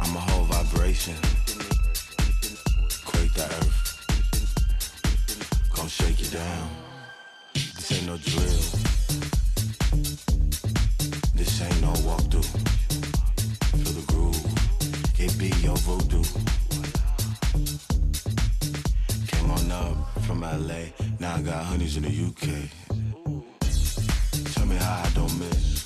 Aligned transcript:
I'm 0.00 0.16
a 0.16 0.20
whole 0.20 0.44
vibration. 0.44 1.14
Quake 3.04 3.32
the 3.34 3.44
earth. 3.44 4.06
Gonna 5.74 5.88
shake 5.88 6.20
you 6.20 6.28
down. 6.28 6.68
This 7.54 7.92
ain't 7.92 8.06
no 8.06 8.16
drill. 8.18 8.64
This 11.34 11.62
ain't 11.62 11.80
no 11.80 11.92
walkthrough. 12.06 12.44
Feel 13.70 13.92
the 14.00 14.04
groove. 14.12 14.44
It 15.18 15.38
be 15.38 15.48
your 15.62 15.76
voodoo. 15.78 16.24
Came 19.28 19.50
on 19.50 19.70
up 19.72 19.96
from 20.22 20.42
LA, 20.42 20.92
now 21.18 21.34
I 21.36 21.42
got 21.42 21.64
honeys 21.64 21.96
in 21.96 22.04
the 22.04 22.14
UK. 22.28 22.70
Tell 24.54 24.66
me 24.66 24.76
how 24.76 25.02
I 25.04 25.10
don't 25.14 25.38
miss. 25.38 25.83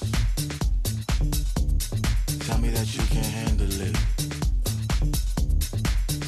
Me 2.68 2.74
that 2.74 2.94
you 2.94 3.02
can 3.06 3.24
handle 3.24 3.80
it. 3.80 3.96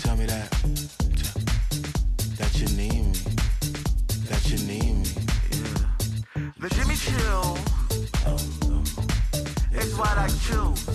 Tell 0.01 0.17
me 0.17 0.25
that, 0.25 0.51
that 2.39 2.59
you 2.59 2.67
need 2.79 3.05
me, 3.05 3.19
that 4.25 4.51
you 4.51 4.59
need 4.67 4.95
me. 4.95 5.09
Yeah. 5.51 5.85
The 6.61 6.69
Jimmy 6.71 6.97
Chill 6.97 7.59
is 9.83 9.95
what 9.99 10.17
I 10.17 10.29
choose. 10.47 10.90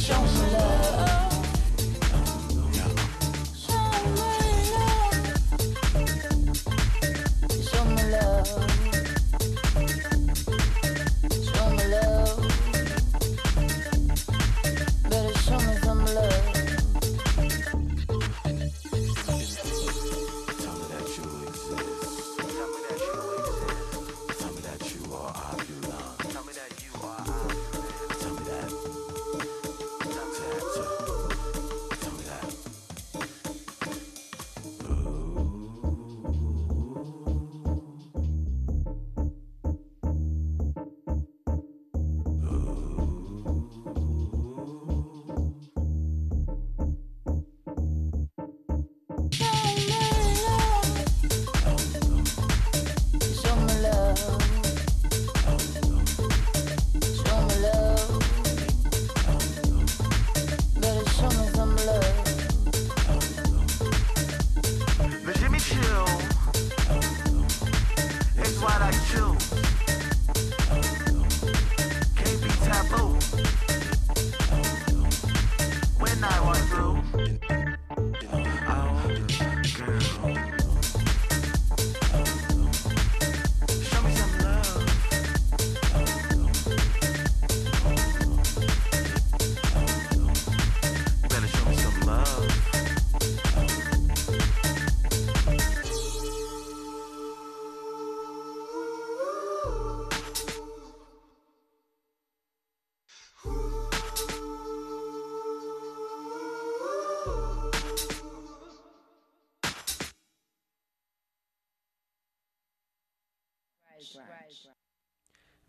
Show 0.00 0.39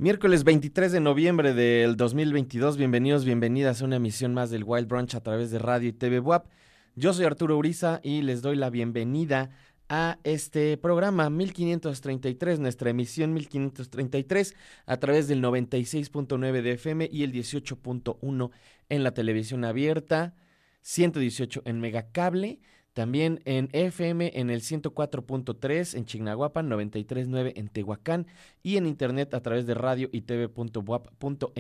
Miércoles 0.02 0.44
23 0.44 0.94
de 0.94 1.00
noviembre 1.00 1.54
del 1.54 1.96
2022, 1.96 2.76
bienvenidos, 2.76 3.24
bienvenidas 3.24 3.84
a 3.84 3.86
una 3.86 3.98
emisión 3.98 4.34
más 4.34 4.50
del 4.50 4.64
Wild 4.64 4.88
Brunch 4.88 5.14
a 5.14 5.22
través 5.22 5.52
de 5.52 5.60
radio 5.60 5.90
y 5.90 5.94
TV 5.94 6.20
WAP. 6.20 6.48
Yo 6.96 7.14
soy 7.14 7.26
Arturo 7.26 7.56
Uriza 7.56 8.00
y 8.02 8.24
les 8.24 8.42
doy 8.42 8.56
la 8.56 8.72
bienvenida 8.72 9.52
a 9.90 10.18
este 10.24 10.76
programa 10.78 11.30
1533, 11.30 12.60
nuestra 12.60 12.90
emisión 12.90 13.32
1533 13.36 14.56
a 14.88 14.98
través 14.98 15.28
del 15.28 15.40
96.9 15.40 16.64
de 16.64 16.72
FM 16.72 17.08
y 17.12 17.22
el 17.22 17.32
18.1 17.32 18.50
en 18.90 19.04
la 19.04 19.14
televisión 19.14 19.64
abierta, 19.64 20.34
118 20.82 21.62
en 21.66 21.80
Megacable, 21.80 22.60
también 22.94 23.42
en 23.46 23.70
FM 23.72 24.34
en 24.36 24.50
el 24.50 24.62
104.3 24.62 25.96
en 25.96 26.06
Chignahuapan, 26.06 26.70
93.9 26.70 27.54
en 27.56 27.70
Tehuacán 27.70 28.28
y 28.64 28.76
en 28.76 28.86
internet 28.86 29.34
a 29.34 29.42
través 29.42 29.66
de 29.66 29.76
radio 29.76 30.10
y 30.12 30.22
tv.wap.mx 30.22 31.56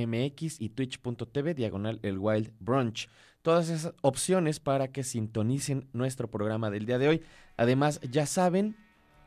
y 0.61 0.69
twitch.tv 0.69 1.53
diagonal 1.53 1.99
el 2.03 2.17
Wild 2.17 2.51
Brunch. 2.59 3.07
todas 3.41 3.69
esas 3.69 3.93
opciones 4.01 4.59
para 4.59 4.89
que 4.89 5.03
sintonicen 5.03 5.87
nuestro 5.93 6.29
programa 6.29 6.69
del 6.69 6.85
día 6.85 6.99
de 6.99 7.07
hoy. 7.07 7.21
Además, 7.57 8.01
ya 8.01 8.25
saben, 8.25 8.75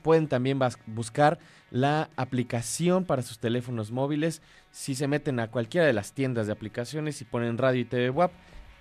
pueden 0.02 0.28
también 0.28 0.60
buscar 0.86 1.38
la 1.70 2.10
aplicación 2.16 3.06
para 3.06 3.22
sus 3.22 3.38
teléfonos 3.38 3.90
móviles. 3.90 4.42
Si 4.70 4.94
se 4.94 5.08
meten 5.08 5.40
a 5.40 5.50
cualquiera 5.50 5.86
de 5.86 5.94
las 5.94 6.12
tiendas 6.12 6.46
de 6.46 6.52
aplicaciones 6.52 7.20
y 7.22 7.24
ponen 7.24 7.58
radio 7.58 7.80
y 7.80 7.86
TV 7.86 8.10
WAP, 8.10 8.30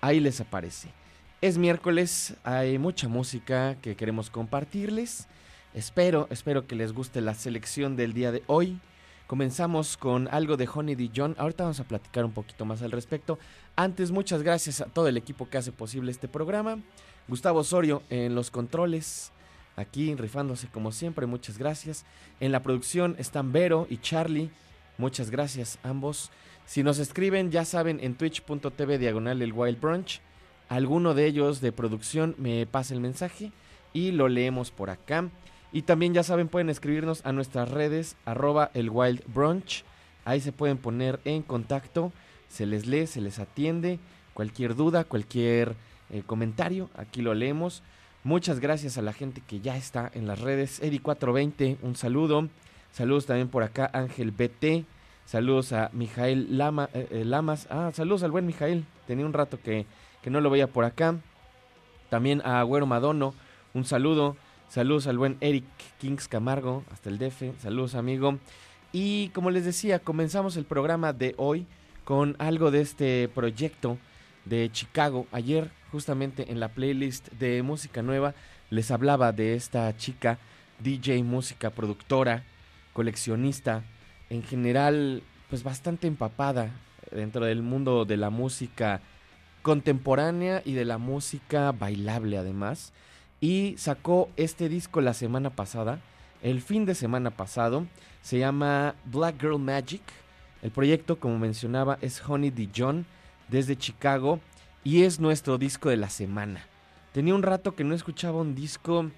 ahí 0.01 0.19
les 0.19 0.41
aparece. 0.41 1.02
Es 1.43 1.57
miércoles, 1.57 2.35
hay 2.45 2.77
mucha 2.77 3.09
música 3.09 3.75
que 3.81 3.97
queremos 3.97 4.29
compartirles. 4.29 5.27
Espero, 5.73 6.25
espero 6.29 6.67
que 6.67 6.75
les 6.77 6.93
guste 6.93 7.19
la 7.19 7.33
selección 7.33 7.97
del 7.97 8.13
día 8.13 8.31
de 8.31 8.43
hoy. 8.47 8.79
Comenzamos 9.27 9.97
con 9.97 10.29
algo 10.31 10.55
de 10.55 10.69
Honey 10.73 10.95
D. 10.95 11.11
John. 11.13 11.35
Ahorita 11.37 11.65
vamos 11.65 11.81
a 11.81 11.83
platicar 11.83 12.23
un 12.23 12.31
poquito 12.31 12.63
más 12.63 12.81
al 12.81 12.91
respecto. 12.91 13.39
Antes, 13.75 14.11
muchas 14.11 14.41
gracias 14.41 14.79
a 14.79 14.85
todo 14.85 15.09
el 15.09 15.17
equipo 15.17 15.49
que 15.49 15.57
hace 15.57 15.73
posible 15.73 16.11
este 16.11 16.29
programa. 16.29 16.79
Gustavo 17.27 17.59
Osorio 17.59 18.03
en 18.09 18.35
los 18.35 18.49
controles, 18.49 19.33
aquí 19.75 20.15
rifándose 20.15 20.69
como 20.69 20.93
siempre, 20.93 21.25
muchas 21.25 21.57
gracias. 21.57 22.05
En 22.39 22.53
la 22.53 22.63
producción 22.63 23.17
están 23.19 23.51
Vero 23.51 23.85
y 23.89 23.97
Charlie, 23.97 24.49
muchas 24.97 25.29
gracias 25.29 25.77
ambos. 25.83 26.31
Si 26.65 26.83
nos 26.83 26.99
escriben, 26.99 27.51
ya 27.51 27.65
saben, 27.65 27.99
en 28.01 28.15
twitch.tv 28.15 28.97
diagonal 28.97 29.41
el 29.41 29.51
Wild 29.51 29.81
Brunch, 29.81 30.21
alguno 30.69 31.13
de 31.13 31.25
ellos 31.25 31.61
de 31.61 31.71
producción 31.71 32.35
me 32.37 32.65
pasa 32.65 32.93
el 32.93 32.99
mensaje 32.99 33.51
y 33.93 34.11
lo 34.11 34.27
leemos 34.27 34.71
por 34.71 34.89
acá. 34.89 35.29
Y 35.71 35.83
también 35.83 36.13
ya 36.13 36.23
saben, 36.23 36.49
pueden 36.49 36.69
escribirnos 36.69 37.25
a 37.25 37.31
nuestras 37.31 37.69
redes, 37.69 38.15
arroba 38.25 38.69
el 38.73 38.89
Wild 38.89 39.23
Brunch. 39.33 39.83
Ahí 40.25 40.39
se 40.39 40.51
pueden 40.51 40.77
poner 40.77 41.19
en 41.25 41.41
contacto, 41.41 42.13
se 42.47 42.65
les 42.65 42.85
lee, 42.85 43.07
se 43.07 43.21
les 43.21 43.39
atiende. 43.39 43.99
Cualquier 44.33 44.75
duda, 44.75 45.03
cualquier 45.03 45.75
eh, 46.09 46.23
comentario, 46.25 46.89
aquí 46.95 47.21
lo 47.21 47.33
leemos. 47.33 47.83
Muchas 48.23 48.59
gracias 48.59 48.97
a 48.97 49.01
la 49.01 49.13
gente 49.13 49.41
que 49.45 49.59
ya 49.59 49.75
está 49.75 50.09
en 50.13 50.27
las 50.27 50.39
redes. 50.39 50.81
Edi420, 50.81 51.77
un 51.81 51.95
saludo. 51.95 52.47
Saludos 52.91 53.25
también 53.25 53.49
por 53.49 53.63
acá, 53.63 53.89
Ángel 53.93 54.31
BT. 54.31 54.85
Saludos 55.25 55.73
a 55.73 55.89
Mijael 55.93 56.57
Lama, 56.57 56.89
eh, 56.93 57.07
eh, 57.09 57.25
Lamas. 57.25 57.67
Ah, 57.69 57.91
saludos 57.93 58.23
al 58.23 58.31
buen 58.31 58.45
Mijael. 58.45 58.85
Tenía 59.07 59.25
un 59.25 59.33
rato 59.33 59.59
que, 59.61 59.85
que 60.23 60.29
no 60.29 60.41
lo 60.41 60.49
veía 60.49 60.67
por 60.67 60.85
acá. 60.85 61.15
También 62.09 62.41
a 62.45 62.59
Agüero 62.59 62.87
Madono, 62.87 63.35
un 63.73 63.85
saludo. 63.85 64.35
Saludos 64.69 65.05
al 65.05 65.19
buen 65.19 65.37
Eric 65.41 65.65
Kings 65.99 66.27
Camargo, 66.27 66.83
hasta 66.91 67.09
el 67.09 67.19
DF. 67.19 67.61
Saludos, 67.61 67.93
amigo. 67.93 68.39
Y 68.91 69.29
como 69.29 69.51
les 69.51 69.65
decía, 69.65 69.99
comenzamos 69.99 70.57
el 70.57 70.65
programa 70.65 71.13
de 71.13 71.35
hoy 71.37 71.67
con 72.05 72.35
algo 72.39 72.71
de 72.71 72.81
este 72.81 73.29
proyecto 73.35 73.97
de 74.45 74.71
Chicago. 74.71 75.27
Ayer, 75.31 75.69
justamente 75.91 76.51
en 76.51 76.59
la 76.59 76.69
playlist 76.69 77.29
de 77.33 77.61
música 77.61 78.01
nueva, 78.01 78.33
les 78.69 78.89
hablaba 78.89 79.31
de 79.31 79.55
esta 79.55 79.95
chica, 79.97 80.39
DJ, 80.79 81.23
música, 81.23 81.69
productora, 81.69 82.43
coleccionista, 82.93 83.83
en 84.29 84.43
general, 84.43 85.21
pues 85.49 85.63
bastante 85.63 86.07
empapada 86.07 86.71
dentro 87.11 87.45
del 87.45 87.61
mundo 87.61 88.05
de 88.05 88.17
la 88.17 88.29
música 88.29 89.01
contemporánea 89.63 90.61
y 90.63 90.73
de 90.73 90.85
la 90.85 90.99
música 90.99 91.71
bailable 91.71 92.37
además. 92.37 92.93
Y 93.41 93.75
sacó 93.77 94.29
este 94.37 94.69
disco 94.69 95.01
la 95.01 95.15
semana 95.15 95.49
pasada, 95.49 95.99
el 96.43 96.61
fin 96.61 96.85
de 96.85 96.93
semana 96.93 97.31
pasado. 97.31 97.87
Se 98.21 98.37
llama 98.37 98.95
Black 99.05 99.41
Girl 99.41 99.57
Magic. 99.57 100.01
El 100.61 100.71
proyecto, 100.71 101.19
como 101.19 101.39
mencionaba, 101.39 101.97
es 102.01 102.21
Honey 102.25 102.51
D. 102.51 102.69
John 102.75 103.05
desde 103.49 103.75
Chicago 103.75 104.39
y 104.83 105.03
es 105.03 105.19
nuestro 105.19 105.57
disco 105.57 105.89
de 105.89 105.97
la 105.97 106.09
semana. 106.09 106.65
Tenía 107.11 107.35
un 107.35 107.43
rato 107.43 107.75
que 107.75 107.83
no 107.83 107.95
escuchaba 107.95 108.41
un 108.41 108.55
disco 108.55 109.09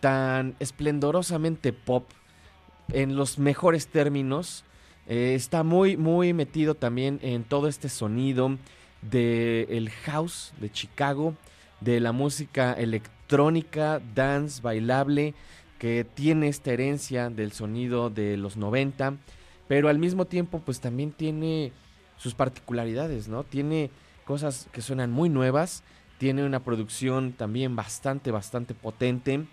tan 0.00 0.56
esplendorosamente 0.58 1.72
pop 1.72 2.08
en 2.88 3.16
los 3.16 3.38
mejores 3.38 3.88
términos. 3.88 4.64
Eh, 5.06 5.34
está 5.34 5.62
muy, 5.62 5.96
muy 5.96 6.32
metido 6.32 6.74
también 6.74 7.18
en 7.22 7.44
todo 7.44 7.68
este 7.68 7.88
sonido 7.88 8.58
del 9.02 9.66
el 9.68 9.90
house 9.90 10.52
de 10.60 10.70
Chicago, 10.70 11.34
de 11.80 12.00
la 12.00 12.12
música 12.12 12.72
electrónica, 12.72 14.00
dance, 14.14 14.62
bailable, 14.62 15.34
que 15.78 16.04
tiene 16.04 16.48
esta 16.48 16.72
herencia 16.72 17.28
del 17.28 17.52
sonido 17.52 18.08
de 18.08 18.36
los 18.36 18.56
90, 18.56 19.16
pero 19.66 19.88
al 19.88 19.98
mismo 19.98 20.26
tiempo 20.26 20.60
pues 20.60 20.80
también 20.80 21.10
tiene 21.10 21.72
sus 22.16 22.34
particularidades, 22.34 23.26
¿no? 23.26 23.42
Tiene 23.42 23.90
cosas 24.24 24.68
que 24.72 24.80
suenan 24.80 25.10
muy 25.10 25.28
nuevas, 25.28 25.82
tiene 26.18 26.44
una 26.44 26.60
producción 26.60 27.32
también 27.32 27.74
bastante, 27.74 28.30
bastante 28.30 28.74
potente, 28.74 29.44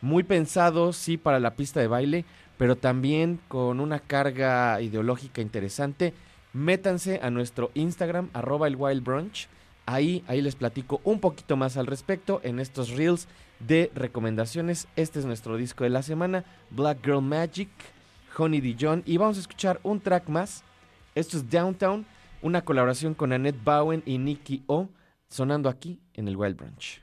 muy 0.00 0.22
pensado, 0.22 0.92
sí, 0.94 1.18
para 1.18 1.38
la 1.38 1.54
pista 1.54 1.80
de 1.80 1.86
baile, 1.86 2.24
pero 2.56 2.76
también 2.76 3.40
con 3.48 3.80
una 3.80 4.00
carga 4.00 4.80
ideológica 4.80 5.42
interesante. 5.42 6.14
Métanse 6.54 7.18
a 7.20 7.30
nuestro 7.30 7.72
Instagram, 7.74 8.30
arroba 8.32 8.68
el 8.68 8.76
Wild 8.76 9.02
Brunch. 9.02 9.48
Ahí, 9.86 10.22
ahí 10.28 10.40
les 10.40 10.54
platico 10.54 11.00
un 11.02 11.18
poquito 11.18 11.56
más 11.56 11.76
al 11.76 11.86
respecto 11.86 12.40
en 12.44 12.60
estos 12.60 12.90
reels 12.90 13.26
de 13.58 13.90
recomendaciones. 13.92 14.86
Este 14.94 15.18
es 15.18 15.24
nuestro 15.24 15.56
disco 15.56 15.82
de 15.82 15.90
la 15.90 16.02
semana, 16.02 16.44
Black 16.70 17.04
Girl 17.04 17.22
Magic, 17.22 17.68
Honey 18.38 18.60
D. 18.60 18.76
John. 18.80 19.02
Y 19.04 19.16
vamos 19.16 19.36
a 19.36 19.40
escuchar 19.40 19.80
un 19.82 20.00
track 20.00 20.28
más. 20.28 20.62
Esto 21.16 21.36
es 21.36 21.50
Downtown, 21.50 22.06
una 22.40 22.62
colaboración 22.62 23.14
con 23.14 23.32
Annette 23.32 23.62
Bowen 23.62 24.04
y 24.06 24.18
Nicky 24.18 24.62
O, 24.68 24.88
sonando 25.28 25.68
aquí 25.68 26.00
en 26.14 26.28
el 26.28 26.36
Wild 26.36 26.56
Brunch. 26.56 27.02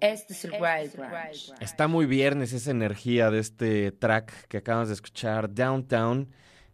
Este 0.00 0.32
es 0.32 0.44
el 0.44 0.52
Wild 0.52 0.96
Branch. 0.96 1.52
Está 1.60 1.88
muy 1.88 2.06
viernes 2.06 2.52
esa 2.52 2.70
energía 2.70 3.30
de 3.30 3.38
este 3.38 3.92
track 3.92 4.46
que 4.48 4.58
acabamos 4.58 4.88
de 4.88 4.94
escuchar, 4.94 5.52
Downtown. 5.52 6.28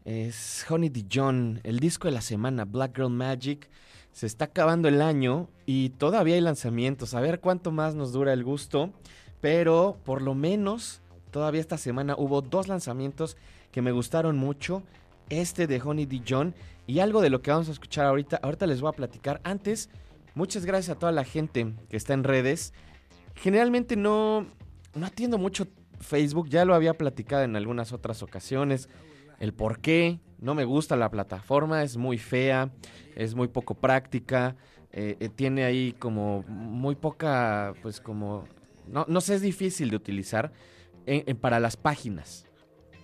Es 0.05 0.67
Honey 0.69 0.89
Dijon, 0.89 1.61
el 1.63 1.79
disco 1.79 2.09
de 2.09 2.13
la 2.13 2.21
semana, 2.21 2.65
Black 2.65 2.97
Girl 2.97 3.11
Magic. 3.11 3.71
Se 4.13 4.27
está 4.27 4.47
acabando 4.47 4.89
el 4.89 5.01
año 5.03 5.49
y 5.67 5.91
todavía 5.91 6.35
hay 6.35 6.41
lanzamientos. 6.41 7.15
A 7.15 7.21
ver 7.21 7.41
cuánto 7.41 7.71
más 7.71 7.95
nos 7.95 8.13
dura 8.13 8.33
el 8.33 8.45
gusto. 8.45 8.93
Pero 9.41 9.99
por 10.05 10.23
lo 10.23 10.35
menos 10.35 11.01
todavía 11.31 11.61
esta 11.61 11.79
semana 11.79 12.15
hubo 12.19 12.43
dos 12.43 12.69
lanzamientos 12.69 13.37
que 13.73 13.83
me 13.83 13.93
gustaron 13.93 14.37
mucho. 14.37 14.83
Este 15.29 15.67
de 15.67 15.81
Honey 15.81 16.07
Dijon 16.07 16.55
y 16.91 16.99
algo 16.99 17.21
de 17.21 17.31
lo 17.31 17.41
que 17.41 17.53
vamos 17.53 17.69
a 17.69 17.73
escuchar 17.73 18.07
ahorita. 18.07 18.41
Ahorita 18.43 18.67
les 18.67 18.81
voy 18.81 18.89
a 18.89 18.93
platicar. 18.93 19.41
Antes, 19.45 19.91
muchas 20.35 20.67
gracias 20.67 20.97
a 20.97 20.99
toda 20.99 21.13
la 21.13 21.23
gente 21.23 21.73
que 21.89 21.97
está 21.97 22.15
en 22.15 22.25
redes. 22.25 22.75
Generalmente 23.37 23.95
no, 23.95 24.45
no 24.97 25.07
atiendo 25.07 25.39
mucho 25.39 25.69
Facebook, 26.01 26.49
ya 26.49 26.65
lo 26.65 26.75
había 26.75 26.95
platicado 26.95 27.45
en 27.45 27.55
algunas 27.55 27.93
otras 27.93 28.25
ocasiones. 28.25 28.89
El 29.39 29.55
por 29.55 29.79
qué, 29.79 30.19
no 30.41 30.57
me 30.57 30.65
gusta 30.65 30.97
la 30.97 31.13
plataforma, 31.13 31.85
es 31.85 31.97
muy 31.97 32.19
fea, 32.19 32.73
es 33.15 33.37
muy 33.37 33.47
poco 33.47 33.75
práctica, 33.75 34.57
eh, 34.91 35.17
eh, 35.21 35.29
tiene 35.29 35.63
ahí 35.63 35.95
como 35.97 36.43
muy 36.49 36.97
poca, 36.97 37.73
pues 37.83 38.01
como, 38.01 38.49
no, 38.89 39.07
no 39.09 39.21
sé, 39.21 39.37
es 39.37 39.43
difícil 39.43 39.91
de 39.91 39.97
utilizar 39.97 40.51
para 41.41 41.61
las 41.61 41.77
páginas. 41.77 42.51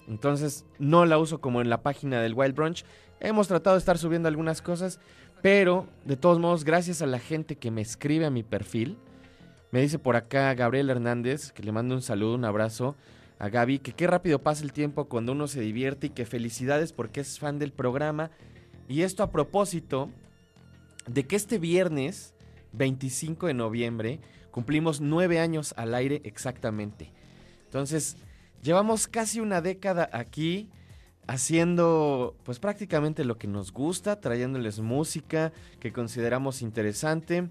Entonces 0.08 0.64
no 0.78 1.04
la 1.06 1.18
uso 1.18 1.40
como 1.40 1.60
en 1.60 1.70
la 1.70 1.82
página 1.82 2.20
del 2.20 2.34
Wild 2.34 2.54
Brunch. 2.54 2.84
Hemos 3.20 3.48
tratado 3.48 3.76
de 3.76 3.80
estar 3.80 3.98
subiendo 3.98 4.28
algunas 4.28 4.60
cosas, 4.60 5.00
pero 5.42 5.86
de 6.04 6.16
todos 6.16 6.38
modos, 6.38 6.64
gracias 6.64 7.02
a 7.02 7.06
la 7.06 7.18
gente 7.18 7.56
que 7.56 7.70
me 7.70 7.80
escribe 7.80 8.26
a 8.26 8.30
mi 8.30 8.42
perfil, 8.42 8.98
me 9.70 9.80
dice 9.80 9.98
por 9.98 10.16
acá 10.16 10.54
Gabriel 10.54 10.90
Hernández, 10.90 11.52
que 11.52 11.62
le 11.62 11.72
mando 11.72 11.94
un 11.94 12.02
saludo, 12.02 12.34
un 12.34 12.44
abrazo 12.44 12.94
a 13.38 13.48
Gaby, 13.48 13.80
que 13.80 13.92
qué 13.92 14.06
rápido 14.06 14.38
pasa 14.38 14.64
el 14.64 14.72
tiempo 14.72 15.06
cuando 15.06 15.32
uno 15.32 15.48
se 15.48 15.60
divierte 15.60 16.06
y 16.06 16.10
que 16.10 16.24
felicidades 16.24 16.92
porque 16.92 17.20
es 17.20 17.38
fan 17.38 17.58
del 17.58 17.72
programa. 17.72 18.30
Y 18.88 19.02
esto 19.02 19.22
a 19.22 19.30
propósito 19.30 20.10
de 21.06 21.26
que 21.26 21.36
este 21.36 21.58
viernes 21.58 22.34
25 22.72 23.48
de 23.48 23.54
noviembre 23.54 24.20
cumplimos 24.50 25.00
nueve 25.00 25.40
años 25.40 25.74
al 25.76 25.94
aire 25.94 26.22
exactamente. 26.24 27.12
Entonces, 27.64 28.16
llevamos 28.62 29.06
casi 29.06 29.40
una 29.40 29.60
década 29.60 30.08
aquí 30.12 30.70
haciendo 31.26 32.36
pues 32.44 32.58
prácticamente 32.58 33.24
lo 33.24 33.38
que 33.38 33.46
nos 33.48 33.72
gusta, 33.72 34.20
trayéndoles 34.20 34.80
música 34.80 35.52
que 35.80 35.92
consideramos 35.92 36.62
interesante. 36.62 37.48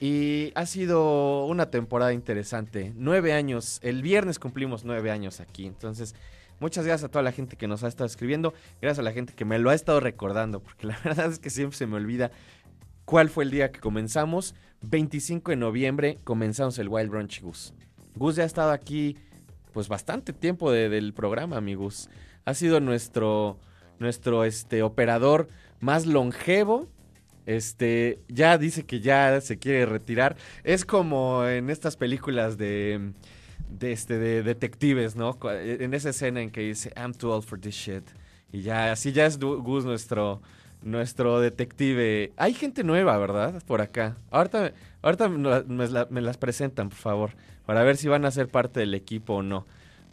Y 0.00 0.52
ha 0.54 0.64
sido 0.66 1.44
una 1.46 1.70
temporada 1.70 2.12
interesante. 2.12 2.92
Nueve 2.96 3.32
años. 3.32 3.80
El 3.82 4.02
viernes 4.02 4.38
cumplimos 4.38 4.84
nueve 4.84 5.10
años 5.10 5.40
aquí. 5.40 5.66
Entonces, 5.66 6.14
muchas 6.60 6.86
gracias 6.86 7.08
a 7.08 7.10
toda 7.10 7.24
la 7.24 7.32
gente 7.32 7.56
que 7.56 7.66
nos 7.66 7.82
ha 7.82 7.88
estado 7.88 8.06
escribiendo. 8.06 8.54
Gracias 8.80 9.00
a 9.00 9.02
la 9.02 9.10
gente 9.12 9.32
que 9.34 9.44
me 9.44 9.58
lo 9.58 9.70
ha 9.70 9.74
estado 9.74 9.98
recordando. 9.98 10.60
Porque 10.60 10.86
la 10.86 10.96
verdad 11.04 11.26
es 11.32 11.40
que 11.40 11.50
siempre 11.50 11.76
se 11.76 11.88
me 11.88 11.96
olvida 11.96 12.30
cuál 13.04 13.28
fue 13.28 13.42
el 13.42 13.50
día 13.50 13.72
que 13.72 13.80
comenzamos. 13.80 14.54
25 14.82 15.50
de 15.50 15.56
noviembre 15.56 16.18
comenzamos 16.22 16.78
el 16.78 16.88
Wild 16.88 17.10
Brunch 17.10 17.42
Gus. 17.42 17.74
Gus 18.14 18.36
ya 18.36 18.44
ha 18.44 18.46
estado 18.46 18.70
aquí 18.70 19.16
pues 19.72 19.88
bastante 19.88 20.32
tiempo 20.32 20.70
de- 20.70 20.88
del 20.88 21.12
programa, 21.12 21.60
mi 21.60 21.74
Gus. 21.74 22.08
Ha 22.48 22.54
sido 22.54 22.80
nuestro, 22.80 23.58
nuestro 23.98 24.44
este, 24.44 24.82
operador 24.82 25.48
más 25.80 26.06
longevo. 26.06 26.88
Este, 27.44 28.20
ya 28.28 28.56
dice 28.56 28.84
que 28.84 29.00
ya 29.00 29.40
se 29.42 29.58
quiere 29.58 29.84
retirar. 29.84 30.36
Es 30.64 30.84
como 30.86 31.46
en 31.46 31.68
estas 31.68 31.96
películas 31.98 32.56
de, 32.56 33.12
este, 33.80 34.18
de 34.18 34.42
detectives, 34.42 35.14
¿no? 35.14 35.34
Cu- 35.38 35.50
En 35.50 35.92
esa 35.92 36.08
escena 36.10 36.40
en 36.40 36.50
que 36.50 36.62
dice, 36.62 36.90
I'm 36.96 37.12
too 37.12 37.30
old 37.30 37.44
for 37.44 37.60
this 37.60 37.74
shit. 37.74 38.04
Y 38.50 38.62
ya, 38.62 38.92
así 38.92 39.12
ya 39.12 39.26
es 39.26 39.38
Gus 39.38 39.84
nuestro, 39.84 40.40
nuestro 40.82 41.40
detective. 41.40 42.32
Hay 42.38 42.54
gente 42.54 42.82
nueva, 42.82 43.18
¿verdad? 43.18 43.62
Por 43.66 43.82
acá. 43.82 44.16
Ahorita, 44.30 44.72
ahorita 45.02 45.28
me, 45.28 45.62
me 45.66 45.86
me 46.08 46.20
las 46.22 46.38
presentan, 46.38 46.88
por 46.88 46.98
favor, 46.98 47.30
para 47.66 47.82
ver 47.82 47.98
si 47.98 48.08
van 48.08 48.24
a 48.24 48.30
ser 48.30 48.48
parte 48.48 48.80
del 48.80 48.94
equipo 48.94 49.34
o 49.34 49.42
no. 49.42 49.66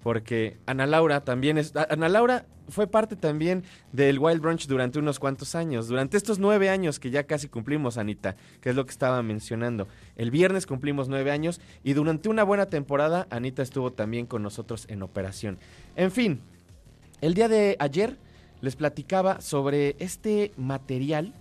Porque 0.05 0.59
Ana 0.67 0.85
Laura 0.85 1.21
también 1.21 1.57
es... 1.57 1.74
Ana 1.75 2.09
Laura 2.09 2.45
fue 2.69 2.85
parte 2.85 3.15
también 3.15 3.63
del 3.91 4.19
Wild 4.19 4.39
Brunch 4.39 4.67
durante 4.67 5.00
unos 5.00 5.17
cuantos 5.17 5.55
años. 5.55 5.88
Durante 5.88 6.15
estos 6.15 6.38
nueve 6.38 6.69
años 6.69 7.00
que 7.00 7.09
ya 7.09 7.24
casi 7.24 7.47
cumplimos, 7.47 7.97
Anita, 7.97 8.35
que 8.62 8.69
es 8.69 8.75
lo 8.75 8.85
que 8.85 8.91
estaba 8.91 9.24
mencionando. 9.24 9.88
El 10.15 10.29
viernes 10.29 10.67
cumplimos 10.67 11.09
nueve 11.09 11.31
años 11.31 11.59
y 11.83 11.93
durante 11.93 12.29
una 12.29 12.43
buena 12.43 12.67
temporada, 12.67 13.25
Anita 13.31 13.63
estuvo 13.63 13.93
también 13.93 14.27
con 14.27 14.43
nosotros 14.43 14.85
en 14.89 15.01
operación. 15.01 15.57
En 15.95 16.12
fin, 16.12 16.39
el 17.21 17.33
día 17.33 17.47
de 17.47 17.75
ayer 17.79 18.19
les 18.62 18.75
platicaba 18.75 19.41
sobre 19.41 19.95
este 19.97 20.51
material 20.55 21.33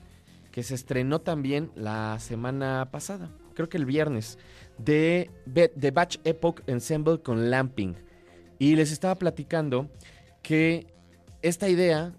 que 0.53 0.63
se 0.63 0.75
estrenó 0.75 1.21
también 1.21 1.71
la 1.75 2.19
semana 2.19 2.89
pasada, 2.91 3.29
creo 3.53 3.69
que 3.69 3.77
el 3.77 3.85
viernes, 3.85 4.39
de, 4.79 5.31
de 5.45 5.91
Batch 5.91 6.17
Epoch 6.25 6.63
Ensemble 6.67 7.21
con 7.21 7.51
Lamping. 7.51 7.97
Y 8.59 8.77
les 8.77 8.93
estaba 8.93 9.17
platicando 9.17 9.91
que 10.43 10.87
esta 11.43 11.69
idea 11.69 12.13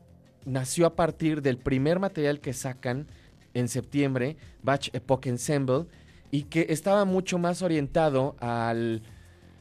nació 0.46 0.86
a 0.86 0.96
partir 0.96 1.42
del 1.42 1.58
primer 1.58 2.00
material 2.00 2.40
que 2.40 2.54
sacan 2.54 3.08
en 3.54 3.68
septiembre, 3.68 4.38
Batch 4.62 4.90
Epoch 4.94 5.26
Ensemble, 5.26 5.86
y 6.32 6.44
que 6.44 6.68
estaba 6.70 7.06
mucho 7.06 7.38
más 7.38 7.62
orientado 7.62 8.36
a 8.40 8.74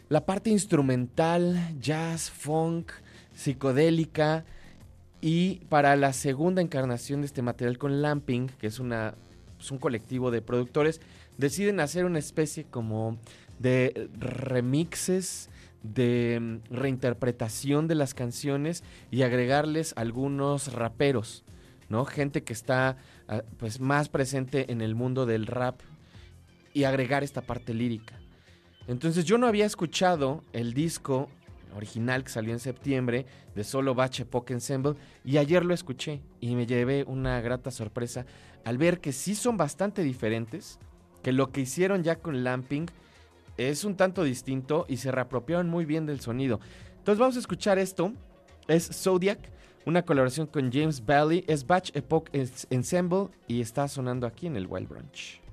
la 0.09 0.27
parte 0.27 0.51
instrumental, 0.51 1.59
jazz, 1.81 2.31
funk, 2.31 2.93
psicodélica. 3.35 4.45
Y 5.21 5.61
para 5.69 5.97
la 5.97 6.13
segunda 6.13 6.61
encarnación 6.61 7.21
de 7.21 7.27
este 7.27 7.43
material 7.43 7.79
con 7.79 8.03
Lamping, 8.03 8.49
que 8.59 8.67
es, 8.67 8.79
una, 8.79 9.15
un 9.71 9.79
colectivo 9.79 10.31
de 10.31 10.43
productores, 10.43 11.01
deciden 11.39 11.81
hacer 11.81 12.05
una 12.05 12.19
especie 12.19 12.65
como 12.65 13.19
de 13.59 14.09
remixes, 14.19 15.49
de 15.85 16.41
mm, 16.41 16.75
reinterpretación 16.75 17.87
de 17.87 17.95
las 17.95 18.15
canciones 18.15 18.83
y 19.13 19.23
agregarles 19.23 19.93
algunos 19.97 20.73
raperos, 20.73 21.45
¿no? 21.89 22.05
Gente 22.05 22.43
que 22.43 22.53
está 22.53 22.97
ah, 23.29 23.43
pues 23.59 23.79
más 23.79 24.09
presente 24.09 24.73
en 24.73 24.81
el 24.81 24.97
mundo 24.97 25.27
del 25.27 25.47
rap 25.47 25.81
y 26.73 26.85
agregar 26.85 27.23
esta 27.23 27.43
parte 27.43 27.73
lírica. 27.75 28.19
Entonces 28.89 29.25
yo 29.25 29.39
no 29.39 29.47
había 29.47 29.67
escuchado 29.67 30.43
el 30.53 30.75
disco 30.75 31.29
original 31.77 32.25
que 32.25 32.31
salió 32.31 32.53
en 32.53 32.61
septiembre 32.61 33.27
de 33.55 33.65
solo 33.65 33.95
Batch 33.95 34.21
Epoch 34.21 34.51
Ensemble 34.51 34.95
y 35.25 35.39
ayer 35.39 35.65
lo 35.65 35.75
escuché 35.75 36.21
y 36.41 36.55
me 36.55 36.67
llevé 36.67 37.05
una 37.05 37.41
grata 37.41 37.71
sorpresa 37.71 38.27
al 38.65 38.79
ver 38.79 39.01
que 39.01 39.13
sí 39.13 39.35
son 39.35 39.57
bastante 39.57 40.03
diferentes, 40.03 40.79
que 41.23 41.33
lo 41.33 41.51
que 41.51 41.63
hicieron 41.63 42.03
ya 42.03 42.17
con 42.17 42.45
Lamping 42.45 42.87
es 43.57 43.85
un 43.85 43.97
tanto 43.97 44.23
distinto 44.25 44.85
y 44.89 44.97
se 44.97 45.11
reapropiaron 45.13 45.69
muy 45.69 45.85
bien 45.85 46.07
del 46.07 46.21
sonido. 46.21 46.61
Entonces 46.99 47.19
vamos 47.19 47.37
a 47.37 47.41
escuchar 47.41 47.79
esto, 47.79 48.13
es 48.69 48.89
Zodiac, 48.93 49.39
una 49.87 50.03
colaboración 50.03 50.47
con 50.47 50.73
James 50.73 51.05
Bailey, 51.05 51.45
es 51.47 51.67
Batch 51.67 51.95
Epoch 51.95 52.31
Ens- 52.33 52.67
Ensemble 52.71 53.29
y 53.47 53.61
está 53.61 53.87
sonando 53.89 54.27
aquí 54.27 54.47
en 54.47 54.57
el 54.57 54.67
Wild 54.67 54.89
Brunch. 54.89 55.44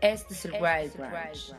Este 0.00 0.34
es 0.34 0.44
el 0.44 0.52
Wild 0.52 0.96
Branch. 0.96 1.54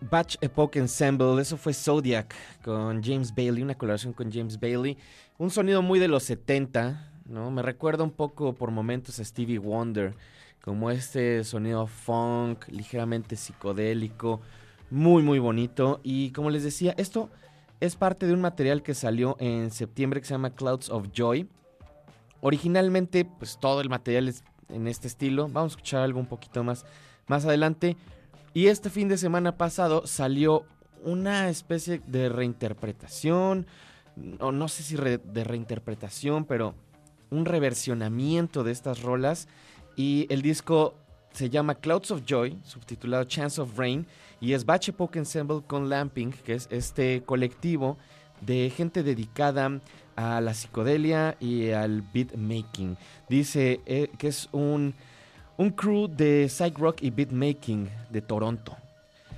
Batch 0.00 0.36
Epoch 0.40 0.76
Ensemble, 0.76 1.40
eso 1.40 1.56
fue 1.56 1.72
Zodiac 1.74 2.34
con 2.62 3.02
James 3.02 3.34
Bailey, 3.34 3.62
una 3.62 3.76
colaboración 3.76 4.12
con 4.12 4.30
James 4.30 4.60
Bailey. 4.60 4.96
Un 5.38 5.50
sonido 5.50 5.82
muy 5.82 5.98
de 5.98 6.08
los 6.08 6.22
70, 6.24 7.12
¿no? 7.26 7.50
Me 7.50 7.62
recuerda 7.62 8.04
un 8.04 8.12
poco 8.12 8.54
por 8.54 8.70
momentos 8.70 9.18
a 9.18 9.24
Stevie 9.24 9.58
Wonder, 9.58 10.14
como 10.60 10.90
este 10.90 11.42
sonido 11.44 11.86
funk, 11.86 12.68
ligeramente 12.68 13.36
psicodélico, 13.36 14.40
muy, 14.90 15.22
muy 15.22 15.38
bonito. 15.38 16.00
Y 16.02 16.30
como 16.32 16.50
les 16.50 16.62
decía, 16.62 16.94
esto 16.96 17.30
es 17.80 17.96
parte 17.96 18.26
de 18.26 18.34
un 18.34 18.40
material 18.40 18.82
que 18.82 18.94
salió 18.94 19.36
en 19.40 19.70
septiembre 19.70 20.20
que 20.20 20.26
se 20.26 20.34
llama 20.34 20.54
Clouds 20.54 20.90
of 20.90 21.08
Joy. 21.12 21.48
Originalmente, 22.40 23.24
pues 23.24 23.58
todo 23.58 23.80
el 23.80 23.88
material 23.88 24.28
es 24.28 24.44
en 24.68 24.88
este 24.88 25.08
estilo. 25.08 25.48
Vamos 25.48 25.72
a 25.72 25.74
escuchar 25.74 26.02
algo 26.02 26.20
un 26.20 26.26
poquito 26.26 26.64
más, 26.64 26.84
más 27.26 27.44
adelante. 27.44 27.96
Y 28.54 28.66
este 28.66 28.90
fin 28.90 29.08
de 29.08 29.18
semana 29.18 29.56
pasado 29.56 30.06
salió 30.06 30.64
una 31.04 31.48
especie 31.48 32.00
de 32.06 32.28
reinterpretación, 32.28 33.66
no 34.16 34.68
sé 34.68 34.82
si 34.82 34.96
de 34.96 35.44
reinterpretación, 35.44 36.44
pero 36.44 36.74
un 37.30 37.44
reversionamiento 37.44 38.64
de 38.64 38.72
estas 38.72 39.02
rolas. 39.02 39.48
Y 39.96 40.26
el 40.30 40.42
disco 40.42 40.94
se 41.32 41.50
llama 41.50 41.76
Clouds 41.76 42.10
of 42.10 42.22
Joy, 42.26 42.58
subtitulado 42.64 43.24
Chance 43.24 43.60
of 43.60 43.78
Rain, 43.78 44.06
y 44.40 44.52
es 44.52 44.64
Batch 44.64 44.90
Epoch 44.90 45.16
Ensemble 45.16 45.62
con 45.66 45.88
Lamping, 45.88 46.30
que 46.30 46.54
es 46.54 46.68
este 46.70 47.22
colectivo 47.24 47.98
de 48.40 48.72
gente 48.74 49.02
dedicada 49.02 49.80
a 50.18 50.40
la 50.40 50.52
psicodelia 50.52 51.36
y 51.38 51.70
al 51.70 52.02
beatmaking. 52.02 52.98
Dice 53.28 53.80
eh, 53.86 54.10
que 54.18 54.26
es 54.26 54.48
un, 54.50 54.92
un 55.56 55.70
crew 55.70 56.08
de 56.08 56.48
psych 56.48 56.76
rock 56.76 57.02
y 57.02 57.10
beatmaking 57.10 57.88
de 58.10 58.20
Toronto. 58.20 58.76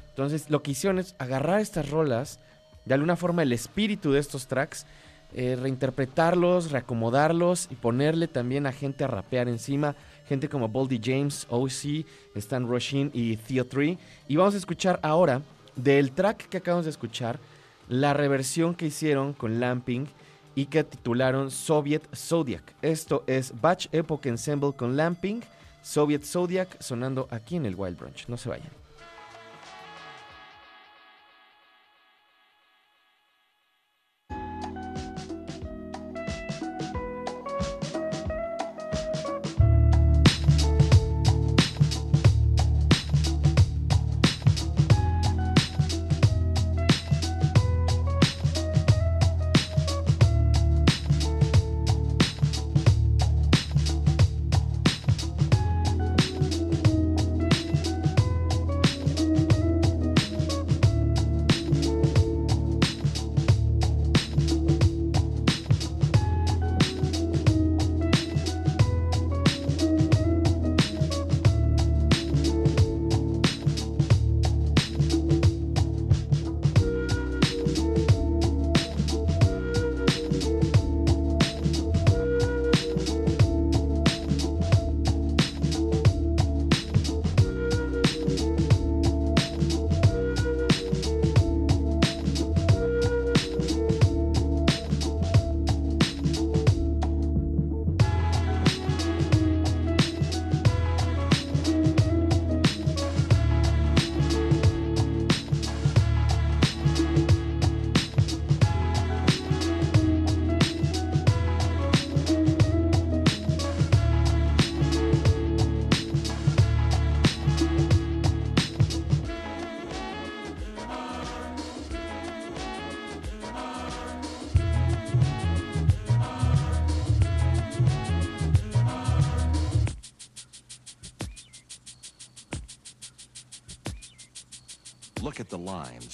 Entonces 0.09 0.49
lo 0.49 0.63
que 0.63 0.71
hicieron 0.71 0.99
es 0.99 1.15
agarrar 1.19 1.61
estas 1.61 1.91
rolas, 1.91 2.41
de 2.87 2.95
alguna 2.95 3.17
forma 3.17 3.43
el 3.43 3.53
espíritu 3.53 4.13
de 4.13 4.21
estos 4.21 4.47
tracks, 4.47 4.87
eh, 5.35 5.55
reinterpretarlos, 5.61 6.71
reacomodarlos 6.71 7.69
y 7.71 7.75
ponerle 7.75 8.27
también 8.27 8.67
a 8.67 8.73
gente 8.73 9.05
a 9.05 9.09
rapear 9.09 9.49
encima. 9.49 9.95
Gente 10.29 10.49
como 10.49 10.69
Boldy 10.69 10.99
James, 11.03 11.47
OC, 11.51 12.07
Stan 12.37 12.67
Roshin 12.67 13.11
y 13.13 13.37
Theo 13.37 13.67
3. 13.67 13.99
Y 14.29 14.37
vamos 14.37 14.55
a 14.55 14.59
escuchar 14.59 14.99
ahora 15.03 15.43
del 15.77 16.13
track 16.13 16.49
que 16.49 16.57
acabamos 16.57 16.87
de 16.87 16.91
escuchar, 16.91 17.39
la 17.87 18.15
reversión 18.15 18.75
que 18.75 18.87
hicieron 18.87 19.35
con 19.35 19.61
Lamping 19.61 20.07
y 20.55 20.67
que 20.67 20.85
titularon 20.85 21.51
Soviet 21.51 22.03
Zodiac. 22.15 22.75
Esto 22.83 23.25
es 23.27 23.53
Batch 23.61 23.89
Epoch 23.93 24.27
Ensemble 24.27 24.73
con 24.73 24.97
Lamping, 24.97 25.41
Soviet 25.83 26.25
Zodiac, 26.25 26.81
sonando 26.81 27.29
aquí 27.31 27.57
en 27.57 27.67
el 27.67 27.75
Wild 27.75 27.99
Brunch. 27.99 28.29
No 28.29 28.37
se 28.37 28.49
vayan. 28.49 28.80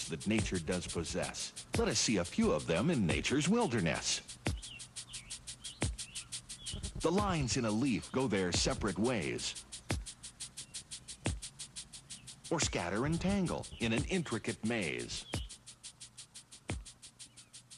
Lines 0.06 0.24
that 0.24 0.28
nature 0.28 0.58
does 0.58 0.86
possess. 0.86 1.52
Let 1.78 1.88
us 1.88 1.98
see 1.98 2.18
a 2.18 2.24
few 2.24 2.52
of 2.52 2.66
them 2.66 2.90
in 2.90 3.06
nature's 3.06 3.48
wilderness. 3.48 4.20
The 7.00 7.10
lines 7.10 7.56
in 7.56 7.64
a 7.64 7.70
leaf 7.70 8.10
go 8.12 8.26
their 8.26 8.52
separate 8.52 8.98
ways. 8.98 9.64
Or 12.50 12.60
scatter 12.60 13.06
and 13.06 13.20
tangle 13.20 13.66
in 13.80 13.92
an 13.92 14.04
intricate 14.08 14.64
maze. 14.64 15.24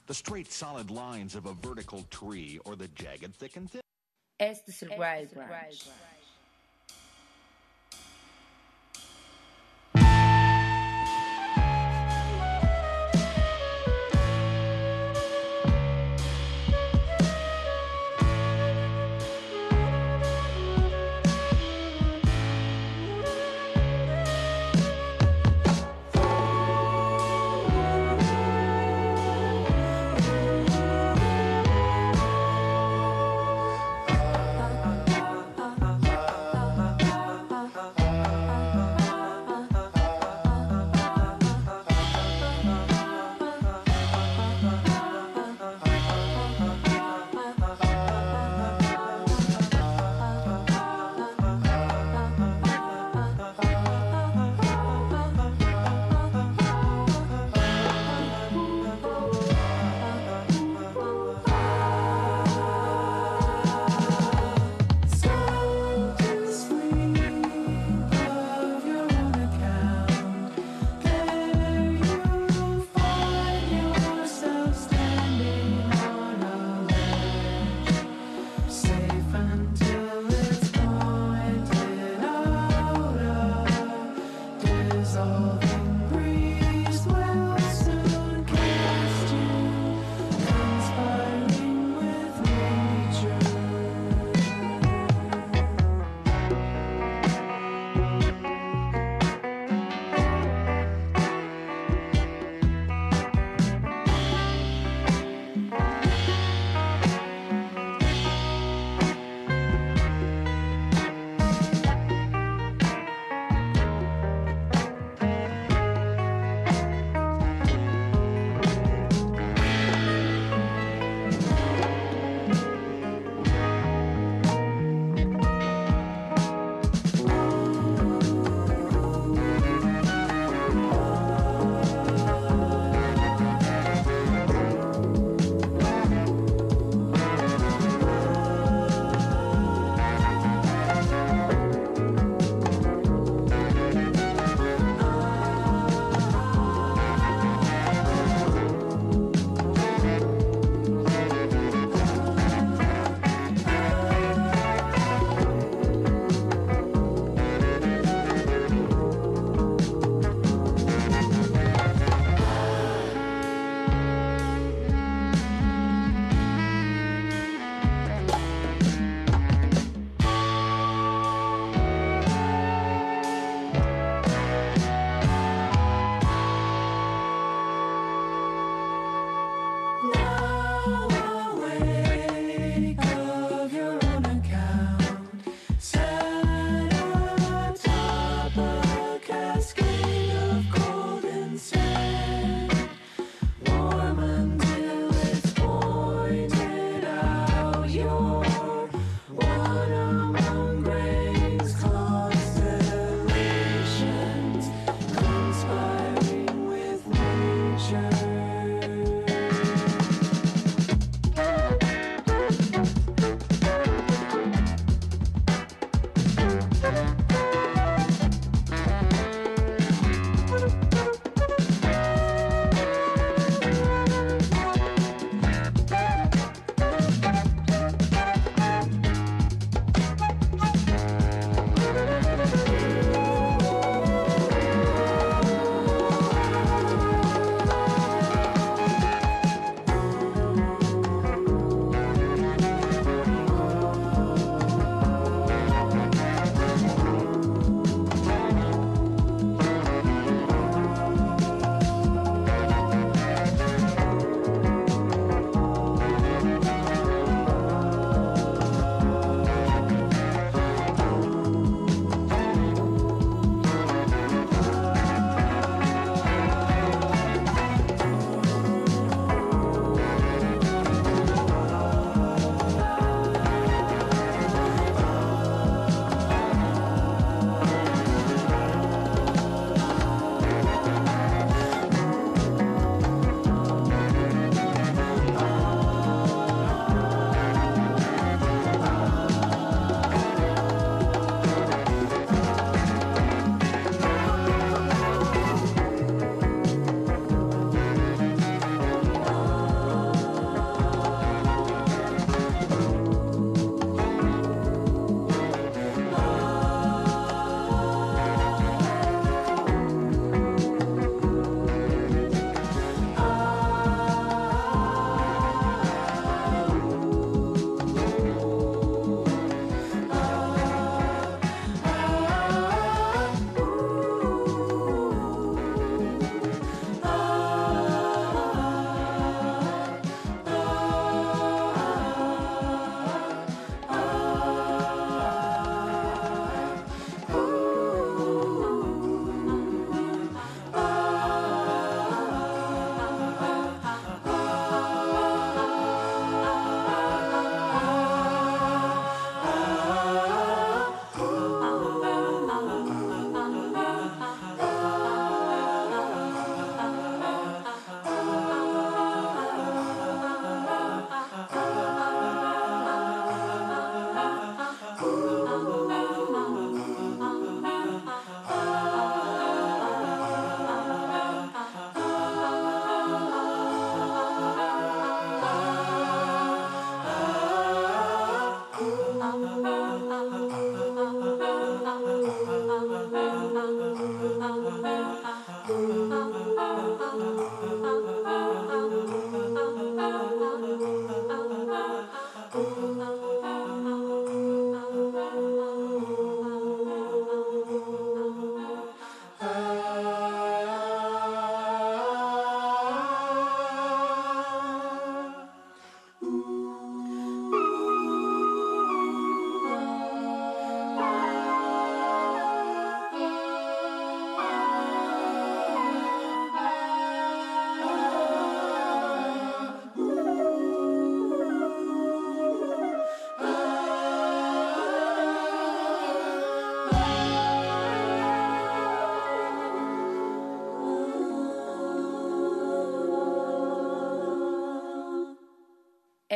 The 0.06 0.14
straight 0.14 0.50
solid 0.50 0.90
lines 0.90 1.34
of 1.34 1.46
a 1.46 1.54
vertical 1.54 2.04
tree 2.10 2.58
or 2.64 2.76
the 2.76 2.88
jagged 2.88 3.34
thick 3.36 3.56
and 3.56 3.70
thin. 3.70 3.82
Este 4.40 4.68
es 4.68 4.82
el 4.82 4.98
Wild 4.98 5.34
Branch. 5.34 5.88